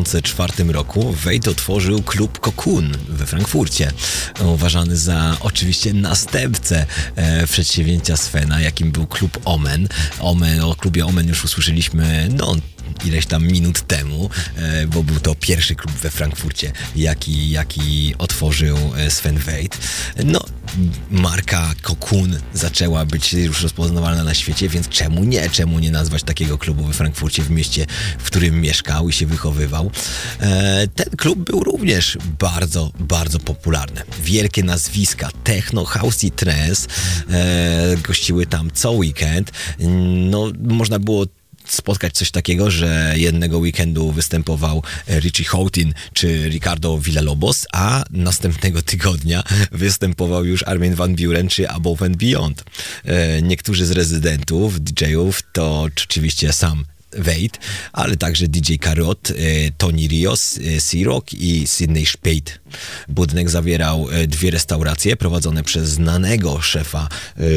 2004 0.00 0.72
roku 0.72 1.12
Wade 1.12 1.50
otworzył 1.50 2.02
klub 2.02 2.40
Cocoon 2.40 2.92
we 3.08 3.26
Frankfurcie. 3.26 3.92
Uważany 4.44 4.96
za 4.96 5.36
oczywiście 5.40 5.92
następcę 5.92 6.86
e, 7.16 7.46
przedsięwzięcia 7.46 8.16
Svena, 8.16 8.60
jakim 8.60 8.92
był 8.92 9.06
klub 9.06 9.38
Omen. 9.44 9.88
Omen. 10.20 10.60
O 10.60 10.74
klubie 10.74 11.06
Omen 11.06 11.28
już 11.28 11.44
usłyszeliśmy 11.44 12.28
no, 12.38 12.56
ileś 13.04 13.26
tam 13.26 13.46
minut 13.46 13.80
temu, 13.80 14.30
e, 14.56 14.86
bo 14.86 15.02
był 15.02 15.20
to 15.20 15.34
pierwszy 15.34 15.74
klub 15.74 15.92
we 15.92 16.10
Frankfurcie, 16.10 16.72
jaki, 16.96 17.50
jaki 17.50 18.14
otworzył 18.18 18.78
e, 18.96 19.10
Sven 19.10 19.38
Wade. 19.38 19.76
No, 20.24 20.41
marka 21.10 21.74
Cocoon 21.82 22.38
zaczęła 22.54 23.04
być 23.04 23.32
już 23.32 23.62
rozpoznawalna 23.62 24.24
na 24.24 24.34
świecie, 24.34 24.68
więc 24.68 24.88
czemu 24.88 25.24
nie? 25.24 25.50
Czemu 25.50 25.78
nie 25.78 25.90
nazwać 25.90 26.22
takiego 26.22 26.58
klubu 26.58 26.84
we 26.84 26.92
Frankfurcie, 26.92 27.42
w 27.42 27.50
mieście, 27.50 27.86
w 28.18 28.24
którym 28.24 28.60
mieszkał 28.60 29.08
i 29.08 29.12
się 29.12 29.26
wychowywał? 29.26 29.90
E, 30.40 30.86
ten 30.94 31.10
klub 31.16 31.38
był 31.38 31.64
również 31.64 32.18
bardzo, 32.38 32.92
bardzo 33.00 33.38
popularny. 33.38 34.02
Wielkie 34.24 34.62
nazwiska 34.62 35.28
techno, 35.44 35.84
house 35.84 36.24
i 36.24 36.30
trance 36.30 36.88
gościły 38.02 38.46
tam 38.46 38.70
co 38.70 38.90
weekend. 38.90 39.52
No, 40.30 40.52
można 40.62 40.98
było 40.98 41.26
spotkać 41.74 42.12
coś 42.14 42.30
takiego, 42.30 42.70
że 42.70 43.14
jednego 43.16 43.58
weekendu 43.58 44.12
występował 44.12 44.82
Richie 45.08 45.44
Houghton 45.44 45.92
czy 46.12 46.48
Ricardo 46.48 46.98
Villalobos, 46.98 47.66
a 47.72 48.04
następnego 48.10 48.82
tygodnia 48.82 49.42
występował 49.72 50.44
już 50.44 50.62
Armin 50.62 50.94
Van 50.94 51.16
Buren 51.16 51.48
czy 51.48 51.68
Above 51.68 52.06
and 52.06 52.16
Beyond. 52.16 52.64
E, 53.04 53.42
niektórzy 53.42 53.86
z 53.86 53.90
rezydentów, 53.90 54.80
DJ-ów 54.80 55.42
to 55.52 55.80
oczywiście 55.80 56.52
sam 56.52 56.84
Wade, 57.18 57.58
ale 57.92 58.16
także 58.16 58.48
DJ 58.48 58.76
Karot, 58.76 59.30
e, 59.30 59.34
Tony 59.78 60.08
Rios, 60.08 60.58
e, 60.58 60.80
Sirok 60.80 61.34
i 61.34 61.66
Sydney 61.66 62.06
Spade. 62.06 62.52
Budynek 63.08 63.50
zawierał 63.50 64.10
e, 64.10 64.26
dwie 64.26 64.50
restauracje 64.50 65.16
prowadzone 65.16 65.62
przez 65.62 65.88
znanego 65.88 66.60
szefa, 66.60 67.08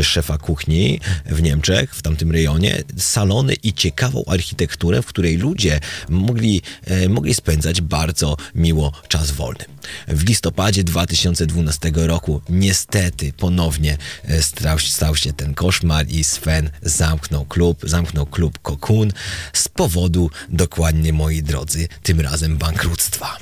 szefa 0.03 0.37
kuchni 0.37 0.99
w 1.25 1.41
Niemczech, 1.41 1.95
w 1.95 2.01
tamtym 2.01 2.31
rejonie, 2.31 2.83
salony 2.97 3.53
i 3.63 3.73
ciekawą 3.73 4.23
architekturę, 4.27 5.01
w 5.01 5.05
której 5.05 5.37
ludzie 5.37 5.79
mogli, 6.09 6.61
mogli 7.09 7.33
spędzać 7.33 7.81
bardzo 7.81 8.37
miło 8.55 8.91
czas 9.07 9.31
wolny. 9.31 9.74
W 10.07 10.23
listopadzie 10.27 10.83
2012 10.83 11.91
roku 11.95 12.41
niestety 12.49 13.33
ponownie 13.33 13.97
stał, 14.41 14.79
stał 14.79 15.15
się 15.15 15.33
ten 15.33 15.53
koszmar 15.53 16.05
i 16.09 16.23
Sven 16.23 16.69
zamknął 16.81 17.45
klub, 17.45 17.79
zamknął 17.83 18.25
klub 18.25 18.59
Cocoon 18.63 19.11
z 19.53 19.67
powodu 19.67 20.29
dokładnie, 20.49 21.13
moi 21.13 21.43
drodzy, 21.43 21.87
tym 22.03 22.21
razem 22.21 22.57
bankructwa. 22.57 23.37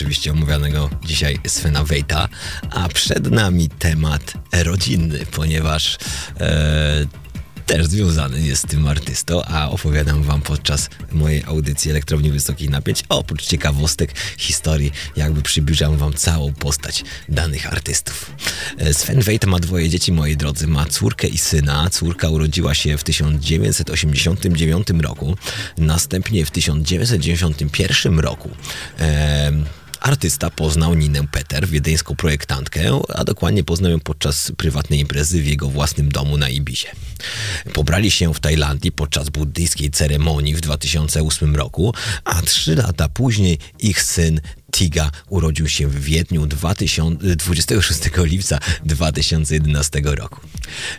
Oczywiście 0.00 0.32
omawianego 0.32 0.90
dzisiaj 1.04 1.38
Svena 1.46 1.84
Wejta, 1.84 2.28
a 2.70 2.88
przed 2.88 3.30
nami 3.30 3.68
temat 3.68 4.34
rodzinny, 4.52 5.26
ponieważ 5.26 5.98
e, 6.40 7.06
też 7.70 7.86
związany 7.86 8.40
jest 8.40 8.62
z 8.62 8.66
tym 8.66 8.86
artystą, 8.86 9.42
a 9.44 9.70
opowiadam 9.70 10.22
wam 10.22 10.42
podczas 10.42 10.90
mojej 11.12 11.44
audycji 11.44 11.90
Elektrowni 11.90 12.30
Wysokich 12.30 12.70
Napięć, 12.70 13.04
oprócz 13.08 13.46
ciekawostek, 13.46 14.14
historii, 14.38 14.92
jakby 15.16 15.42
przybliżam 15.42 15.96
wam 15.96 16.12
całą 16.12 16.52
postać 16.52 17.04
danych 17.28 17.72
artystów. 17.72 18.30
E, 18.78 18.94
Sven 18.94 19.20
Wejt 19.20 19.46
ma 19.46 19.58
dwoje 19.58 19.88
dzieci, 19.88 20.12
moi 20.12 20.36
drodzy, 20.36 20.66
ma 20.66 20.86
córkę 20.86 21.26
i 21.26 21.38
syna. 21.38 21.90
Córka 21.90 22.28
urodziła 22.28 22.74
się 22.74 22.98
w 22.98 23.04
1989 23.04 24.88
roku, 25.00 25.36
następnie 25.78 26.46
w 26.46 26.50
1991 26.50 28.18
roku. 28.18 28.50
Ehm, 28.98 29.64
Artysta 30.00 30.50
poznał 30.50 30.94
Ninę 30.94 31.26
Peter, 31.26 31.68
wiedeńską 31.68 32.16
projektantkę, 32.16 33.00
a 33.14 33.24
dokładnie 33.24 33.64
poznał 33.64 33.90
ją 33.90 34.00
podczas 34.00 34.52
prywatnej 34.56 35.00
imprezy 35.00 35.42
w 35.42 35.46
jego 35.46 35.70
własnym 35.70 36.08
domu 36.08 36.36
na 36.36 36.48
Ibizie. 36.48 36.88
Pobrali 37.72 38.10
się 38.10 38.34
w 38.34 38.40
Tajlandii 38.40 38.92
podczas 38.92 39.28
buddyjskiej 39.28 39.90
ceremonii 39.90 40.54
w 40.54 40.60
2008 40.60 41.56
roku, 41.56 41.94
a 42.24 42.42
trzy 42.42 42.76
lata 42.76 43.08
później 43.08 43.58
ich 43.78 44.02
syn 44.02 44.40
Tiga 44.72 45.10
urodził 45.28 45.68
się 45.68 45.88
w 45.88 46.04
Wiedniu 46.04 46.46
2000, 46.46 47.36
26 47.36 48.00
lipca 48.16 48.58
2011 48.84 50.00
roku. 50.04 50.39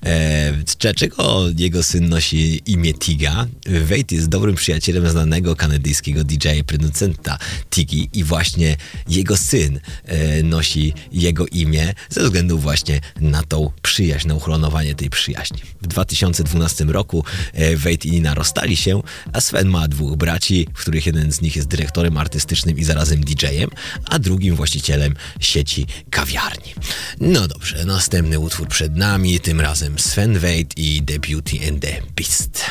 E, 0.06 0.54
dlaczego 0.80 1.46
jego 1.58 1.84
syn 1.84 2.10
nosi 2.10 2.62
imię 2.66 2.94
Tiga? 2.94 3.48
Wade 3.66 4.16
jest 4.16 4.30
dobrym 4.30 4.56
przyjacielem 4.56 5.10
znanego 5.10 5.56
kanadyjskiego 5.56 6.24
DJ-a 6.24 6.54
i 6.54 6.64
producenta 6.64 7.38
Tigi 7.70 8.10
i 8.14 8.24
właśnie 8.24 8.78
jego 9.08 9.38
syn 9.38 9.80
e, 10.06 10.44
nosi 10.44 10.94
jego 11.12 11.48
imię 11.48 11.94
ze 12.10 12.24
względu 12.24 12.58
właśnie 12.58 13.02
na 13.20 13.44
tą 13.44 13.72
przyjaźń, 13.82 14.28
na 14.28 14.36
uchronowanie 14.36 14.96
tej 14.96 15.10
przyjaźni. 15.10 15.60
W 15.92 15.94
2012 15.94 16.84
roku 16.84 17.24
e, 17.54 17.76
Wade 17.76 18.06
i 18.06 18.12
Nina 18.12 18.34
rozstali 18.34 18.78
się, 18.78 19.02
a 19.34 19.42
Sven 19.42 19.68
ma 19.68 19.88
dwóch 19.88 20.18
braci, 20.18 20.68
w 20.74 20.82
których 20.82 21.06
jeden 21.06 21.32
z 21.32 21.42
nich 21.42 21.56
jest 21.56 21.68
dyrektorem 21.68 22.18
artystycznym 22.18 22.78
i 22.78 22.84
zarazem 22.84 23.24
DJ-em, 23.24 23.70
a 24.06 24.20
drugim 24.20 24.56
właścicielem 24.56 25.16
sieci 25.40 25.86
kawiarni. 26.10 26.74
No 27.20 27.48
dobrze, 27.48 27.86
następny 27.86 28.40
utwór 28.40 28.68
przed 28.68 28.96
nami, 28.96 29.40
tym 29.40 29.62
razem 29.62 30.00
Sven 30.00 30.34
Wade 30.34 30.74
i 30.76 31.04
The 31.06 31.20
Beauty 31.20 31.58
and 31.70 31.82
the 31.82 32.02
Beast. 32.16 32.66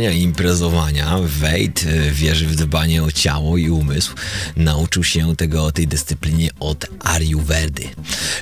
I 0.00 0.22
imprezowania 0.22 1.18
Wade 1.18 1.82
e, 1.86 2.10
wierzy 2.10 2.46
w 2.46 2.56
dbanie 2.56 3.02
o 3.02 3.12
ciało 3.12 3.56
i 3.56 3.70
umysł. 3.70 4.14
Nauczył 4.56 5.04
się 5.04 5.36
tego 5.36 5.72
tej 5.72 5.86
dyscyplinie 5.86 6.50
od 6.60 6.86
Ariuverdy. 7.00 7.88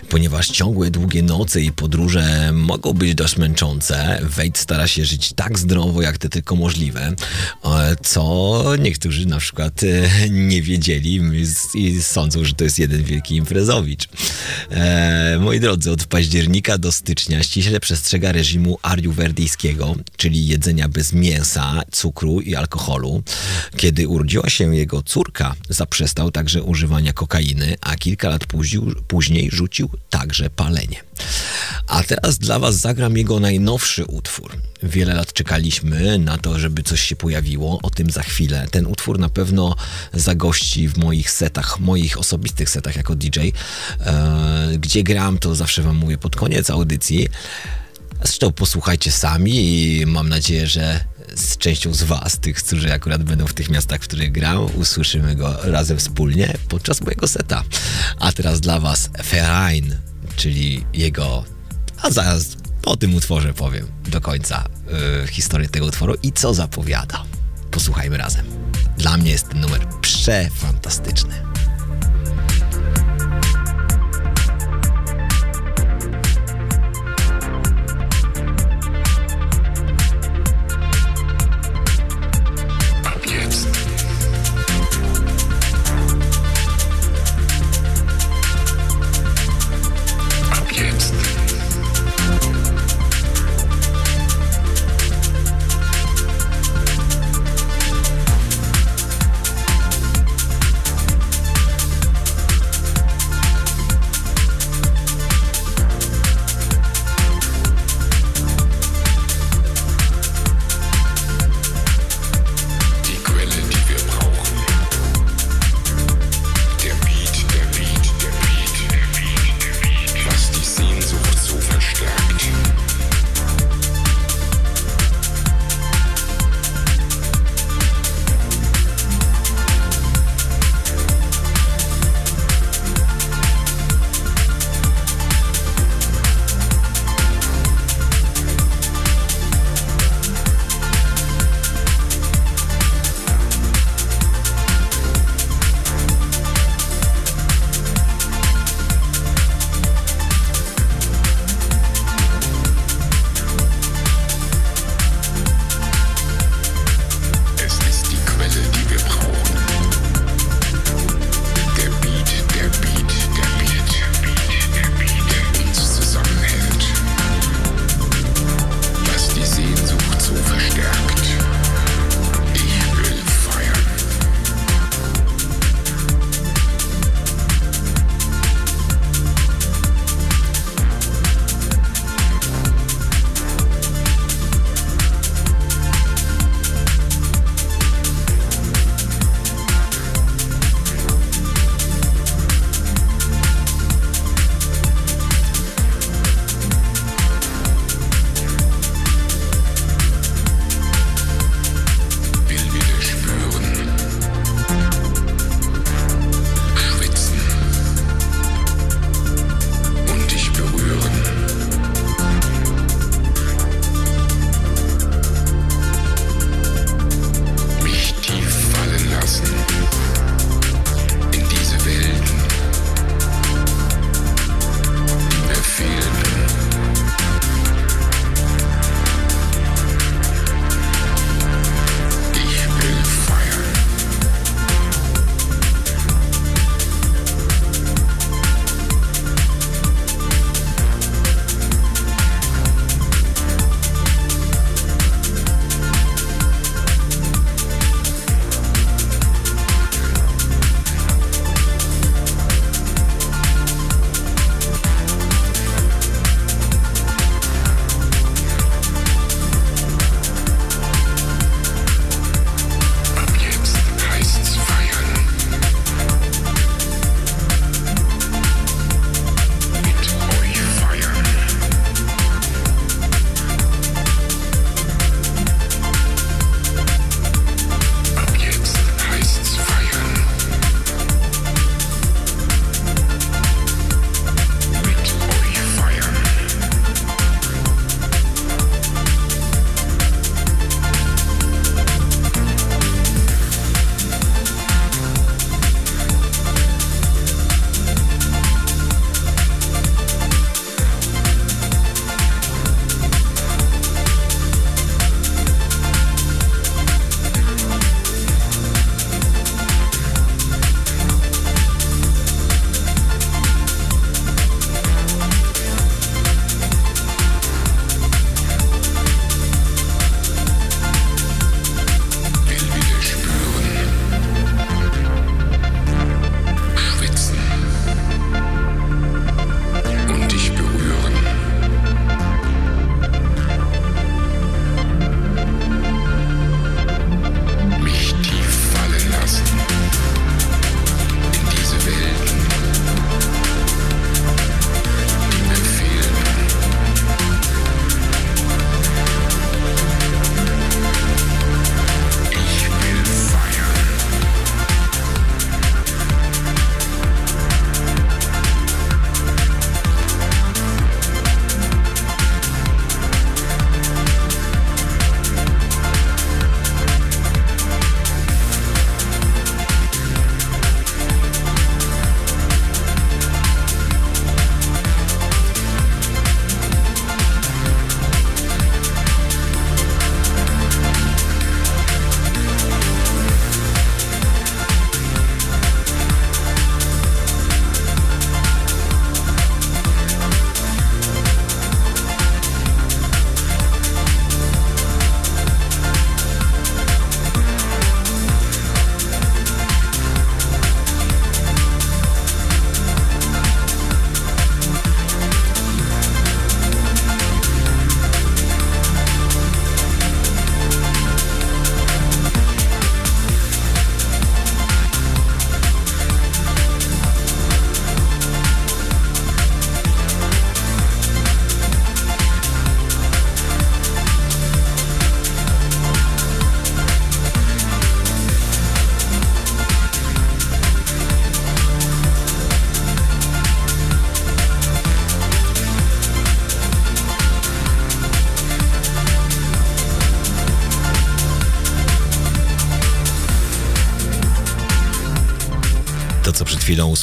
Ponieważ 0.09 0.49
ciągłe 0.49 0.91
długie 0.91 1.23
noce 1.23 1.61
i 1.61 1.73
podróże 1.73 2.53
mogą 2.53 2.93
być 2.93 3.15
dość 3.15 3.37
męczące, 3.37 4.21
Wade 4.23 4.59
stara 4.59 4.87
się 4.87 5.05
żyć 5.05 5.33
tak 5.33 5.59
zdrowo, 5.59 6.03
jak 6.03 6.19
to 6.19 6.29
tylko 6.29 6.57
możliwe, 6.57 7.15
co 8.03 8.63
niektórzy 8.79 9.27
na 9.27 9.39
przykład 9.39 9.83
e, 9.83 10.31
nie 10.31 10.63
wiedzieli 10.63 11.21
i 11.75 12.03
sądzą, 12.03 12.45
że 12.45 12.55
to 12.55 12.65
jest 12.65 12.79
jeden 12.79 13.05
wielki 13.05 13.37
imprezowicz. 13.37 14.09
Moi 15.41 15.61
drodzy, 15.61 15.91
od 15.91 16.05
października 16.05 16.79
do 16.79 16.93
stycznia 16.93 17.43
ściśle 17.43 17.81
przestrzega 17.81 18.33
reżimu 18.33 18.79
ariuwerdyjskiego, 18.83 19.97
czyli 20.17 20.47
jedzenia 20.47 20.89
bez 20.89 21.13
mięsa, 21.13 21.83
cukru 21.93 22.41
i 22.41 22.55
alkoholu. 22.55 23.23
Kiedy 23.77 24.09
urodziła 24.09 24.51
się 24.51 24.77
jego 24.77 25.03
córka, 25.03 25.55
zaprzestał 25.69 26.31
także 26.31 26.63
używania 26.63 27.13
kokainy, 27.13 27.77
a 27.81 27.97
kilka 27.97 28.29
lat 28.29 28.45
później 29.09 29.51
rzucił 29.51 29.91
także 30.11 30.51
palenie. 30.51 30.97
A 31.87 32.03
teraz 32.03 32.39
dla 32.39 32.59
Was 32.59 32.77
zagram 32.77 33.17
jego 33.17 33.41
najnowszy 33.41 34.05
utwór. 34.05 34.57
Wiele 34.83 35.15
lat 35.15 35.33
czekaliśmy 35.33 36.19
na 36.19 36.39
to, 36.39 36.59
żeby 36.59 36.83
coś 36.83 37.01
się 37.01 37.17
pojawiło, 37.17 37.79
o 37.83 37.91
tym 37.91 38.11
za 38.11 38.23
chwilę. 38.23 38.67
Ten 38.71 38.87
utwór 38.87 39.19
na 39.19 39.29
pewno 39.29 39.77
zagości 40.13 40.89
w 40.89 40.99
moich 40.99 41.31
setach, 41.31 41.81
moich 41.81 42.19
osobistych 42.19 42.71
setach 42.71 42.97
jako 42.97 43.15
DJ. 43.15 43.39
Eee, 43.41 43.53
gdzie 44.79 45.03
gram, 45.03 45.39
to 45.39 45.55
zawsze 45.55 45.83
Wam 45.83 45.97
mówię 45.97 46.19
pod 46.19 46.37
koniec 46.37 46.71
audycji. 46.71 47.29
Zresztą 48.23 48.53
posłuchajcie 48.53 49.13
sami 49.13 49.53
i 50.01 50.07
mam 50.07 50.29
nadzieję, 50.29 50.67
że 50.67 51.05
z 51.35 51.57
częścią 51.57 51.95
z 51.95 52.03
Was, 52.03 52.39
tych, 52.39 52.57
którzy 52.57 52.93
akurat 52.93 53.23
będą 53.23 53.47
w 53.47 53.55
tych 53.55 53.71
miastach, 53.71 54.01
w 54.01 54.05
których 54.05 54.33
gram, 54.33 54.67
usłyszymy 54.77 55.37
go 55.37 55.57
razem 55.63 55.99
wspólnie 55.99 56.55
podczas 56.69 57.01
mojego 57.01 57.29
seta. 57.29 57.65
A 58.19 58.33
teraz 58.33 58.61
dla 58.61 58.81
Was 58.81 59.11
Verein, 59.31 59.97
czyli 60.37 60.85
jego. 60.93 61.54
A 62.05 62.11
zaraz 62.11 62.57
o 62.87 62.97
tym 62.97 63.15
utworze 63.15 63.55
powiem 63.55 63.87
do 64.09 64.21
końca 64.21 64.65
yy, 65.21 65.27
historię 65.27 65.69
tego 65.69 65.87
utworu 65.87 66.15
i 66.23 66.33
co 66.33 66.55
zapowiada. 66.55 67.25
Posłuchajmy 67.71 68.17
razem. 68.17 68.47
Dla 68.99 69.17
mnie 69.17 69.31
jest 69.31 69.49
ten 69.49 69.61
numer 69.61 69.87
przefantastyczny. 70.01 71.35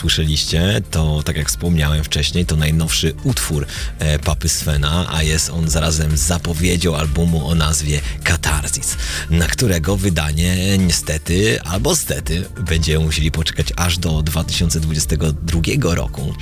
Usłyszeliście, 0.01 0.81
to 0.91 1.23
tak 1.23 1.37
jak 1.37 1.47
wspomniałem 1.47 2.03
wcześniej, 2.03 2.45
to 2.45 2.55
najnowszy 2.55 3.13
utwór 3.23 3.65
e, 3.99 4.19
Papy 4.19 4.49
Svena, 4.49 5.07
a 5.09 5.23
jest 5.23 5.49
on 5.49 5.69
zarazem 5.69 6.17
zapowiedzią 6.17 6.95
albumu 6.95 7.47
o 7.47 7.55
nazwie 7.55 8.01
Katarzis, 8.23 8.97
na 9.29 9.47
którego 9.47 9.97
wydanie 9.97 10.77
niestety 10.77 11.61
albo 11.61 11.95
stety 11.95 12.45
będziemy 12.67 13.05
musieli 13.05 13.31
poczekać 13.31 13.67
aż 13.75 13.97
do 13.97 14.21
2022 14.21 15.95
roku, 15.95 16.33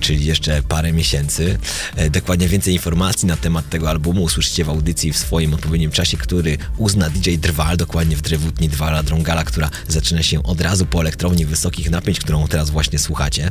czyli 0.00 0.24
jeszcze 0.24 0.62
parę 0.62 0.92
miesięcy. 0.92 1.58
E, 1.96 2.10
dokładnie 2.10 2.48
więcej 2.48 2.74
informacji 2.74 3.28
na 3.28 3.36
temat 3.36 3.68
tego 3.68 3.90
albumu 3.90 4.22
usłyszycie 4.22 4.64
w 4.64 4.68
audycji 4.68 5.12
w 5.12 5.18
swoim 5.18 5.54
odpowiednim 5.54 5.90
czasie, 5.90 6.16
który 6.16 6.58
uzna 6.76 7.10
DJ 7.10 7.34
Drwal, 7.36 7.76
dokładnie 7.76 8.16
w 8.16 8.22
Drewutni 8.22 8.68
Drwala 8.68 9.02
Drągala, 9.02 9.44
która 9.44 9.70
zaczyna 9.88 10.22
się 10.22 10.42
od 10.42 10.60
razu 10.60 10.86
po 10.86 11.00
elektrowni 11.00 11.46
wysokich 11.46 11.90
napięć, 11.90 12.20
którą 12.20 12.48
teraz 12.48 12.70
właśnie 12.70 12.98
słuchacie. 12.98 13.50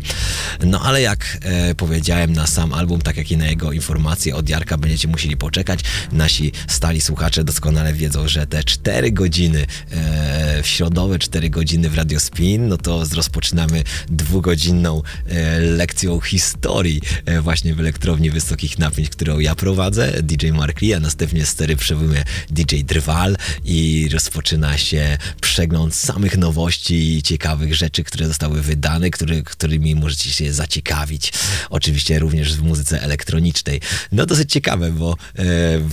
No 0.66 0.82
ale 0.82 1.02
jak 1.02 1.38
e, 1.42 1.76
powiedziałem 1.76 2.34
na 2.34 2.48
sam 2.48 2.74
album, 2.74 3.02
tak 3.02 3.18
jak 3.18 3.32
i 3.32 3.38
na 3.38 3.48
jego 3.48 3.72
informacje 3.72 4.36
od 4.36 4.50
Jarka 4.50 4.78
będziecie 4.78 5.08
musieli 5.08 5.38
poczekać. 5.38 5.80
Nasi 6.12 6.52
stali 6.68 7.02
słuchacze 7.02 7.44
doskonale 7.44 7.94
wiedzą, 7.94 8.28
że 8.28 8.48
te 8.48 8.64
4 8.82 9.12
godziny 9.12 9.66
e, 9.92 10.64
w 10.64 10.68
środowe 10.68 11.20
4 11.20 11.50
godziny 11.50 11.90
w 11.90 11.98
Radio 11.98 12.20
Spin, 12.20 12.68
no 12.68 12.78
to 12.78 13.04
rozpoczynamy 13.16 13.84
dwugodzinną 14.10 15.02
e, 15.30 15.60
lekcją 15.60 16.20
historii 16.20 17.02
e, 17.26 17.42
właśnie 17.42 17.76
w 17.76 17.80
elektrowni 17.80 18.30
wysokich 18.30 18.80
napięć, 18.80 19.10
którą 19.10 19.40
ja 19.40 19.56
prowadzę, 19.56 20.24
DJ 20.24 20.50
Mark 20.50 20.82
Lee, 20.82 20.94
a 20.94 21.00
następnie 21.00 21.46
stery 21.46 21.76
przewymie 21.76 22.24
DJ 22.50 22.82
Drwal 22.84 23.38
i 23.66 24.10
rozpoczyna 24.14 24.78
się 24.78 25.18
przegląd 25.42 25.96
samych 25.96 26.38
nowości 26.38 27.18
i 27.18 27.24
ciekawych 27.24 27.76
rzeczy, 27.76 28.04
które 28.04 28.28
zostały 28.28 28.62
wydane, 28.62 29.10
który, 29.10 29.44
którymi 29.44 29.96
możecie 29.96 30.30
się 30.30 30.54
zaciekawić. 30.54 31.34
Oczywiście 31.70 32.20
również 32.20 32.56
w 32.56 32.64
muzyce 32.64 33.02
elektronicznej. 33.02 33.82
No 34.12 34.26
dosyć 34.26 34.52
ciekawe, 34.52 34.92
bo, 34.92 35.16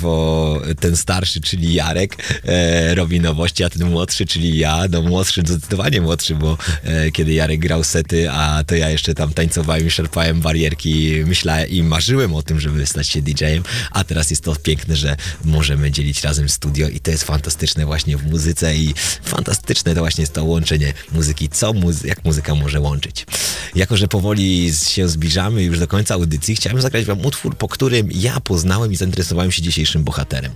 bo 0.02 0.62
ten 0.80 0.96
starszy, 0.96 1.40
czyli 1.40 1.74
Jarek, 1.74 2.16
e, 2.64 2.94
robi 2.94 3.20
nowości, 3.20 3.64
a 3.64 3.70
ten 3.70 3.90
młodszy, 3.90 4.26
czyli 4.26 4.58
ja, 4.58 4.84
no 4.90 5.02
młodszy, 5.02 5.42
zdecydowanie 5.46 6.00
młodszy, 6.00 6.34
bo 6.34 6.58
e, 6.82 7.10
kiedy 7.10 7.32
Jarek 7.32 7.60
grał 7.60 7.84
sety, 7.84 8.30
a 8.30 8.64
to 8.66 8.74
ja 8.74 8.90
jeszcze 8.90 9.14
tam 9.14 9.32
tańcowałem 9.32 9.86
i 9.86 9.90
szarpałem 9.90 10.40
barierki, 10.40 11.22
myślałem 11.26 11.68
i 11.68 11.82
marzyłem 11.82 12.34
o 12.34 12.42
tym, 12.42 12.60
żeby 12.60 12.86
stać 12.86 13.08
się 13.08 13.22
DJ-em, 13.22 13.62
a 13.90 14.04
teraz 14.04 14.30
jest 14.30 14.44
to 14.44 14.56
piękne, 14.56 14.96
że 14.96 15.16
możemy 15.44 15.90
dzielić 15.90 16.22
razem 16.22 16.48
studio 16.48 16.88
i 16.88 17.00
to 17.00 17.10
jest 17.10 17.24
fantastyczne 17.24 17.86
właśnie 17.86 18.16
w 18.16 18.26
muzyce 18.26 18.76
i 18.76 18.94
fantastyczne 19.22 19.94
to 19.94 20.00
właśnie 20.00 20.22
jest 20.22 20.32
to 20.32 20.44
łączenie 20.44 20.92
muzyki, 21.12 21.48
co 21.48 21.72
muzy 21.72 22.06
jak 22.06 22.24
muzyka 22.24 22.54
może 22.54 22.80
łączyć. 22.80 23.26
Jako, 23.74 23.96
że 23.96 24.08
powoli 24.08 24.72
się 24.88 25.08
zbliżamy 25.08 25.62
już 25.62 25.78
do 25.78 25.88
końca 25.88 26.14
audycji, 26.14 26.56
chciałem 26.56 26.80
zagrać 26.80 27.04
wam 27.04 27.26
utwór, 27.26 27.56
po 27.56 27.68
którym 27.68 28.08
ja 28.12 28.40
poznałem 28.40 28.92
i 28.92 28.96
zainteresowałem 28.96 29.52
się 29.52 29.62
dzisiejszym 29.62 30.04
bohaterem. 30.04 30.52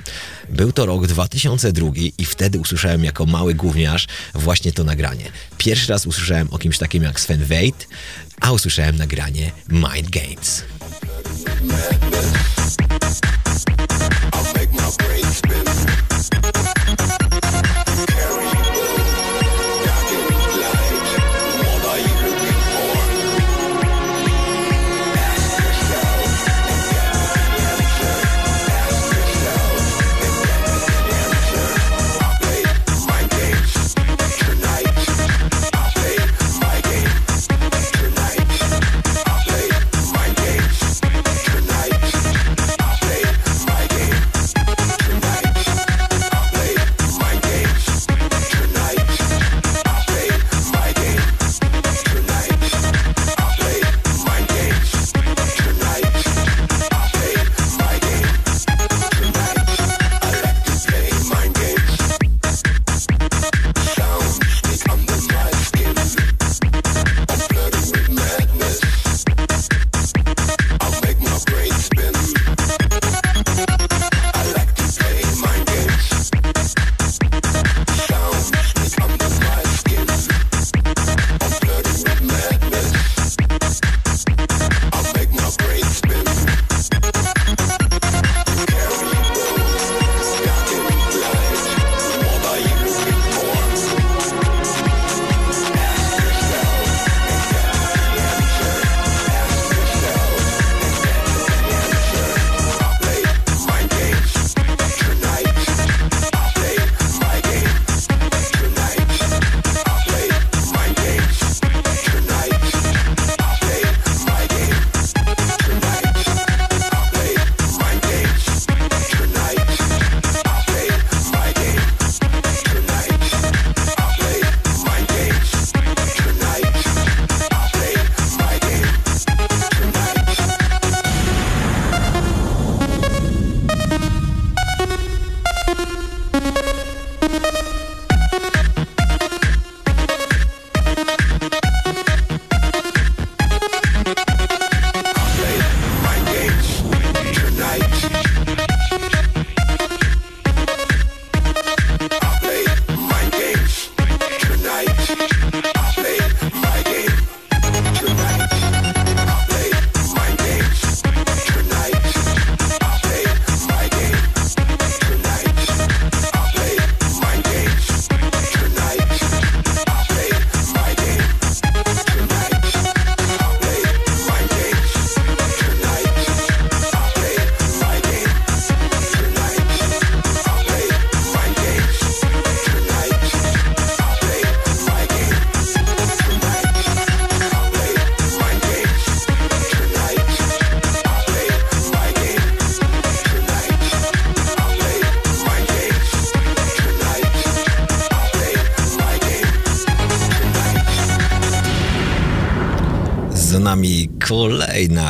Był 0.49 0.73
to 0.73 0.87
rok 0.87 1.07
2002 1.07 1.91
i 2.19 2.25
wtedy 2.25 2.59
usłyszałem 2.59 3.05
jako 3.05 3.27
mały 3.27 3.55
gówniarz 3.55 4.07
właśnie 4.35 4.73
to 4.73 4.85
nagranie. 4.85 5.25
Pierwszy 5.59 5.93
raz 5.93 6.07
usłyszałem 6.07 6.49
o 6.51 6.59
kimś 6.59 6.79
takim 6.79 7.03
jak 7.03 7.21
Sven 7.21 7.45
Wade, 7.45 7.87
a 8.41 8.53
usłyszałem 8.53 8.97
nagranie 8.97 9.51
Mind 9.69 10.11
games. 10.11 10.63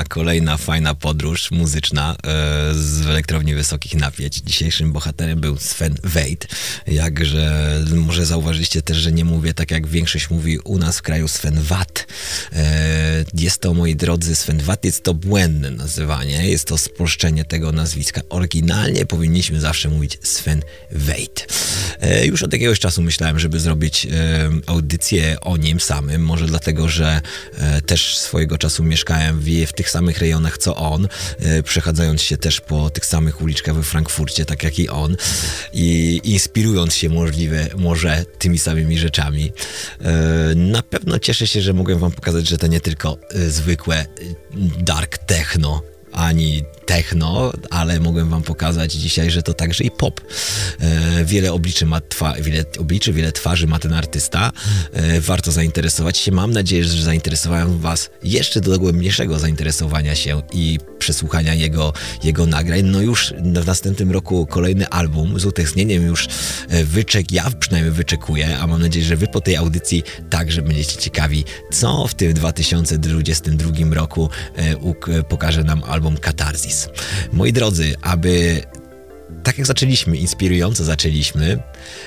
Kolejna, 0.08 0.56
fajna 0.56 0.94
podróż 0.94 1.50
muzyczna 1.50 2.12
e, 2.12 2.16
z 2.74 3.06
elektrowni 3.06 3.54
wysokich 3.54 3.94
napięć. 3.94 4.36
Dzisiejszym 4.36 4.92
bohaterem 4.92 5.40
był 5.40 5.58
Sven 5.58 5.94
Wade. 6.04 6.46
Jakże 6.86 7.74
może 7.94 8.26
zauważyliście 8.26 8.82
też, 8.82 8.96
że 8.96 9.12
nie 9.12 9.24
mówię 9.24 9.54
tak 9.54 9.70
jak 9.70 9.86
większość 9.86 10.30
mówi 10.30 10.58
u 10.58 10.78
nas 10.78 10.98
w 10.98 11.02
kraju 11.02 11.28
Sven 11.28 11.62
Watt. 11.62 12.06
E, 12.52 13.24
jest 13.34 13.60
to, 13.60 13.74
moi 13.74 13.96
drodzy, 13.96 14.36
Sven 14.36 14.60
Watt 14.60 14.84
jest 14.84 15.04
to 15.04 15.14
błędne 15.14 15.70
nazywanie, 15.70 16.48
jest 16.50 16.64
to 16.64 16.78
spolszczenie 16.78 17.44
tego 17.44 17.72
nazwiska. 17.72 18.20
Oryginalnie 18.28 19.06
powinniśmy 19.06 19.60
zawsze 19.60 19.88
mówić 19.88 20.18
Sven 20.22 20.62
Wade. 20.92 21.46
E, 22.00 22.26
już 22.26 22.42
od 22.42 22.52
jakiegoś 22.52 22.78
czasu 22.78 23.02
myślałem, 23.02 23.38
żeby 23.38 23.60
zrobić 23.60 24.06
e, 24.06 24.10
audycję 24.66 25.40
o 25.40 25.56
nim 25.56 25.80
samym, 25.80 26.24
może 26.24 26.46
dlatego, 26.46 26.88
że 26.88 27.20
e, 27.58 27.82
też 27.82 28.18
swojego 28.18 28.58
czasu 28.58 28.84
mieszkałem 28.84 29.40
w, 29.40 29.46
w 29.66 29.72
tych 29.72 29.90
samych 29.90 30.18
rejonach 30.18 30.58
co 30.58 30.76
on, 30.76 31.08
przechadzając 31.64 32.22
się 32.22 32.36
też 32.36 32.60
po 32.60 32.90
tych 32.90 33.06
samych 33.06 33.42
uliczkach 33.42 33.74
we 33.74 33.82
Frankfurcie, 33.82 34.44
tak 34.44 34.62
jak 34.62 34.78
i 34.78 34.88
on 34.88 35.16
i 35.72 36.20
inspirując 36.24 36.94
się 36.94 37.08
możliwe, 37.08 37.66
może 37.76 38.24
tymi 38.38 38.58
samymi 38.58 38.98
rzeczami. 38.98 39.52
Na 40.56 40.82
pewno 40.82 41.18
cieszę 41.18 41.46
się, 41.46 41.62
że 41.62 41.72
mogłem 41.72 41.98
wam 41.98 42.12
pokazać, 42.12 42.48
że 42.48 42.58
to 42.58 42.66
nie 42.66 42.80
tylko 42.80 43.18
zwykłe 43.48 44.06
dark 44.78 45.18
techno, 45.18 45.82
ani 46.12 46.64
techno, 46.86 47.52
ale 47.70 48.00
mogłem 48.00 48.30
wam 48.30 48.42
pokazać 48.42 48.92
dzisiaj, 48.92 49.30
że 49.30 49.42
to 49.42 49.54
także 49.54 49.84
i 49.84 49.90
pop. 49.90 50.20
Wiele 51.24 51.52
obliczy 51.52 51.86
ma 51.86 52.00
twa, 52.00 52.34
wiele 52.40 52.64
obliczy, 52.78 53.12
wiele 53.12 53.32
twarzy 53.32 53.66
ma 53.66 53.78
ten 53.78 53.92
artysta. 53.92 54.52
E, 54.92 55.20
warto 55.20 55.52
zainteresować 55.52 56.18
się. 56.18 56.32
Mam 56.32 56.50
nadzieję, 56.50 56.84
że 56.84 57.02
zainteresowałem 57.02 57.78
was 57.78 58.10
jeszcze 58.22 58.60
do 58.60 58.78
głębniejszego 58.78 59.38
zainteresowania 59.38 60.14
się 60.14 60.42
i 60.52 60.78
przesłuchania 60.98 61.54
jego, 61.54 61.92
jego 62.24 62.46
nagrań. 62.46 62.82
No 62.82 63.00
już 63.00 63.34
w 63.62 63.66
następnym 63.66 64.12
roku 64.12 64.46
kolejny 64.46 64.88
album 64.88 65.40
z 65.40 65.44
utęsknieniem 65.44 66.06
już 66.06 66.28
e, 66.68 66.84
wyczek, 66.84 67.32
ja 67.32 67.50
przynajmniej 67.60 67.92
wyczekuję, 67.92 68.58
a 68.58 68.66
mam 68.66 68.82
nadzieję, 68.82 69.06
że 69.06 69.16
wy 69.16 69.26
po 69.26 69.40
tej 69.40 69.56
audycji 69.56 70.02
także 70.30 70.62
będziecie 70.62 70.96
ciekawi, 70.96 71.44
co 71.72 72.06
w 72.06 72.14
tym 72.14 72.34
2022 72.34 73.94
roku 73.94 74.30
e, 74.56 75.22
pokaże 75.22 75.64
nam 75.64 75.84
album 75.84 76.16
Katarzis. 76.16 76.88
Moi 77.32 77.52
drodzy, 77.52 77.94
aby 78.02 78.62
tak 79.42 79.58
jak 79.58 79.66
zaczęliśmy, 79.66 80.16
inspirująco 80.16 80.84
zaczęliśmy, 80.84 81.58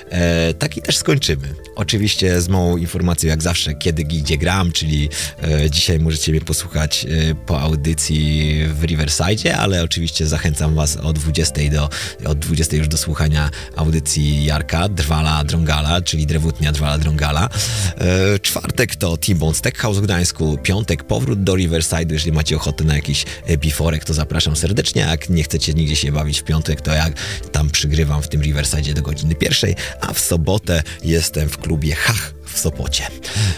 e, 0.10 0.54
tak 0.54 0.78
i 0.78 0.82
też 0.82 0.98
skończymy. 0.98 1.48
Oczywiście 1.76 2.42
z 2.42 2.50
małą 2.50 2.78
informacją, 2.78 3.30
jak 3.30 3.44
zawsze, 3.44 3.74
kiedy 3.74 4.04
gdzie 4.04 4.38
gram, 4.38 4.72
czyli 4.72 5.10
e, 5.44 5.70
dzisiaj 5.70 6.00
możecie 6.00 6.32
mnie 6.32 6.42
posłuchać 6.42 7.06
e, 7.06 7.36
po 7.36 7.62
audycji 7.62 8.60
w 8.74 8.84
Riverside, 8.84 9.58
ale 9.58 9.84
oczywiście 9.84 10.28
zachęcam 10.28 10.76
Was 10.76 10.98
o 10.98 11.14
20 11.14 11.62
do, 11.72 11.90
od 12.26 12.40
20 12.40 12.78
już 12.78 12.88
do 12.88 12.98
słuchania 12.98 13.50
audycji 13.76 14.46
Jarka, 14.46 14.90
Drwala 14.90 15.44
Drągala, 15.44 16.02
czyli 16.02 16.28
Drewutnia 16.28 16.72
Drwala 16.72 16.98
Drągala. 16.98 17.50
E, 17.98 18.40
czwartek 18.40 18.96
to 18.96 19.18
T-Bones 19.18 19.62
Tech 19.62 19.78
House 19.78 19.98
w 19.98 20.02
Gdańsku, 20.02 20.58
piątek 20.64 21.04
powrót 21.04 21.44
do 21.44 21.56
Riverside, 21.56 22.14
jeżeli 22.14 22.32
macie 22.32 22.56
ochotę 22.56 22.84
na 22.84 22.96
jakiś 22.96 23.26
e, 23.46 23.58
biforek, 23.58 24.06
to 24.06 24.14
zapraszam 24.14 24.56
serdecznie, 24.56 25.02
jak 25.02 25.30
nie 25.30 25.44
chcecie 25.44 25.74
nigdzie 25.74 25.96
się 25.96 26.12
bawić 26.12 26.40
w 26.40 26.44
piątek, 26.44 26.82
to 26.82 26.94
jak 26.94 27.11
tam 27.52 27.70
przygrywam 27.70 28.22
w 28.22 28.28
tym 28.28 28.42
Riverside 28.42 28.94
do 28.94 29.02
godziny 29.02 29.36
pierwszej, 29.36 29.76
a 30.02 30.14
w 30.14 30.20
sobotę 30.20 30.84
jestem 31.04 31.50
w 31.50 31.58
klubie 31.58 31.96
Hach 31.96 32.34
w 32.46 32.60
Sopocie. 32.60 33.08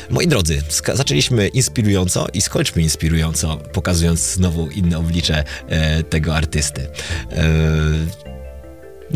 Moi 0.10 0.28
drodzy, 0.28 0.62
zaczęliśmy 0.94 1.48
inspirująco 1.48 2.28
i 2.34 2.42
skończmy 2.42 2.82
inspirująco, 2.82 3.58
pokazując 3.58 4.20
znowu 4.34 4.70
inne 4.70 4.98
oblicze 4.98 5.44
e, 5.68 6.04
tego 6.04 6.36
artysty. 6.36 6.88
E, 7.32 7.50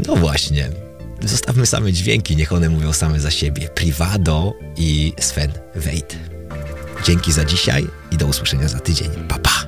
no 0.07 0.15
właśnie. 0.15 0.69
Zostawmy 1.21 1.65
same 1.65 1.93
dźwięki, 1.93 2.35
niech 2.35 2.53
one 2.53 2.69
mówią 2.69 2.93
same 2.93 3.19
za 3.19 3.31
siebie. 3.31 3.69
Privado 3.69 4.53
i 4.77 5.13
Sven 5.19 5.51
Wade. 5.75 6.15
Dzięki 7.05 7.31
za 7.31 7.45
dzisiaj 7.45 7.87
i 8.11 8.17
do 8.17 8.25
usłyszenia 8.25 8.67
za 8.67 8.79
tydzień. 8.79 9.09
Pa, 9.27 9.39
pa. 9.39 9.66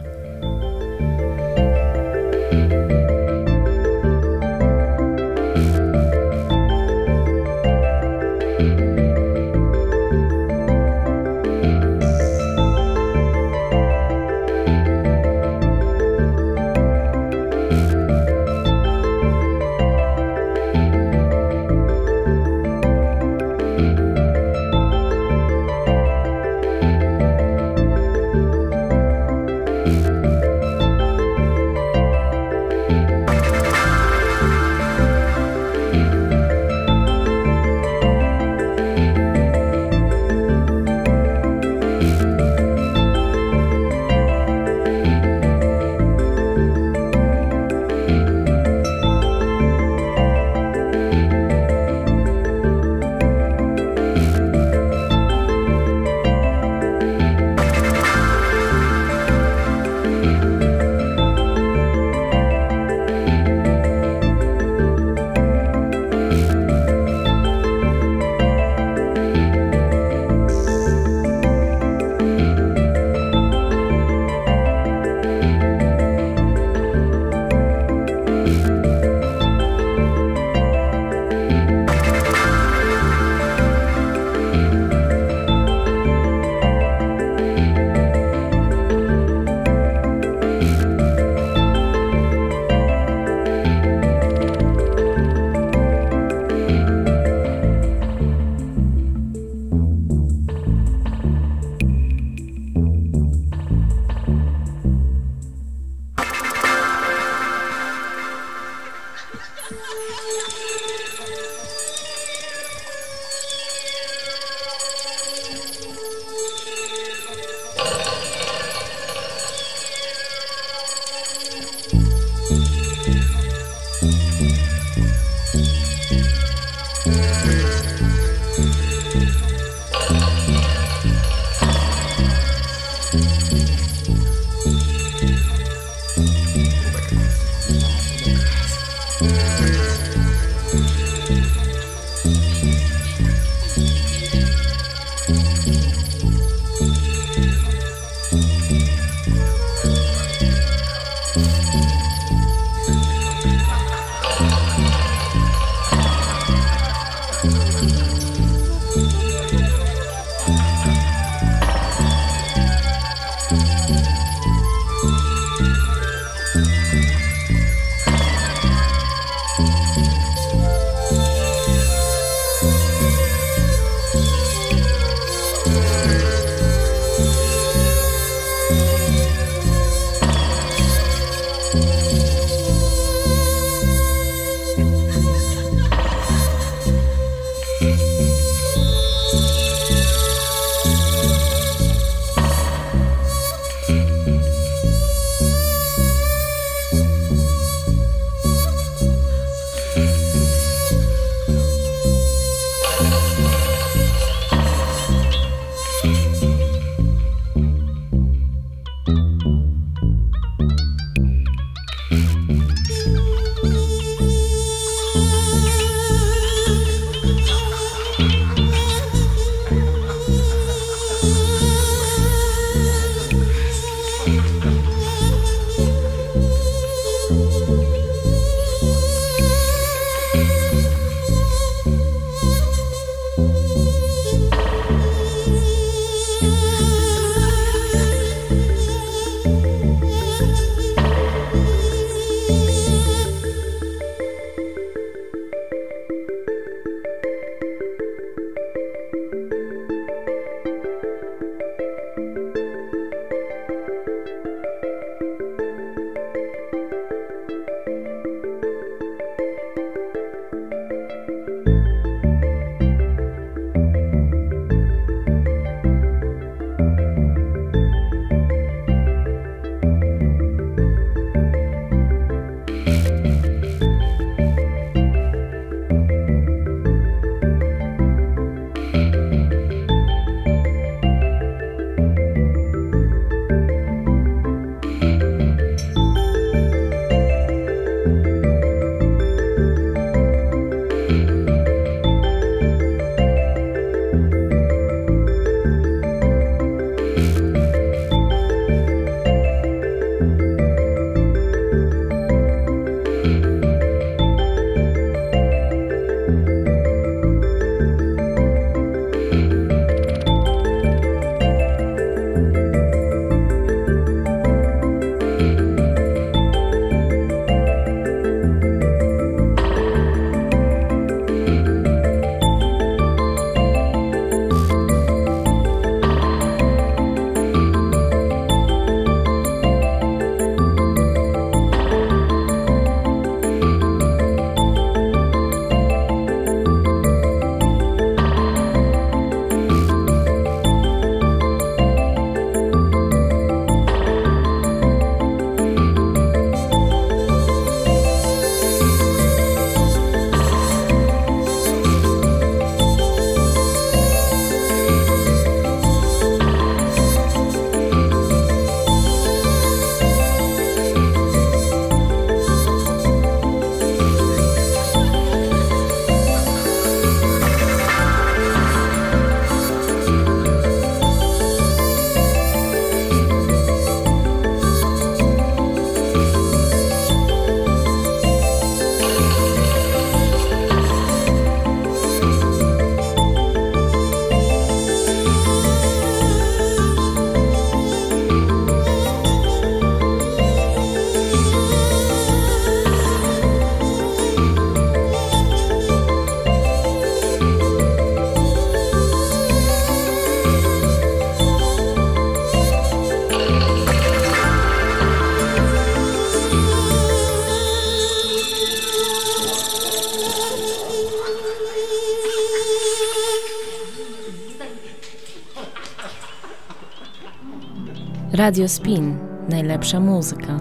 Radio 418.50 418.68
Spin. 418.68 419.18
Najlepsza 419.50 420.00
muzyka. 420.00 420.59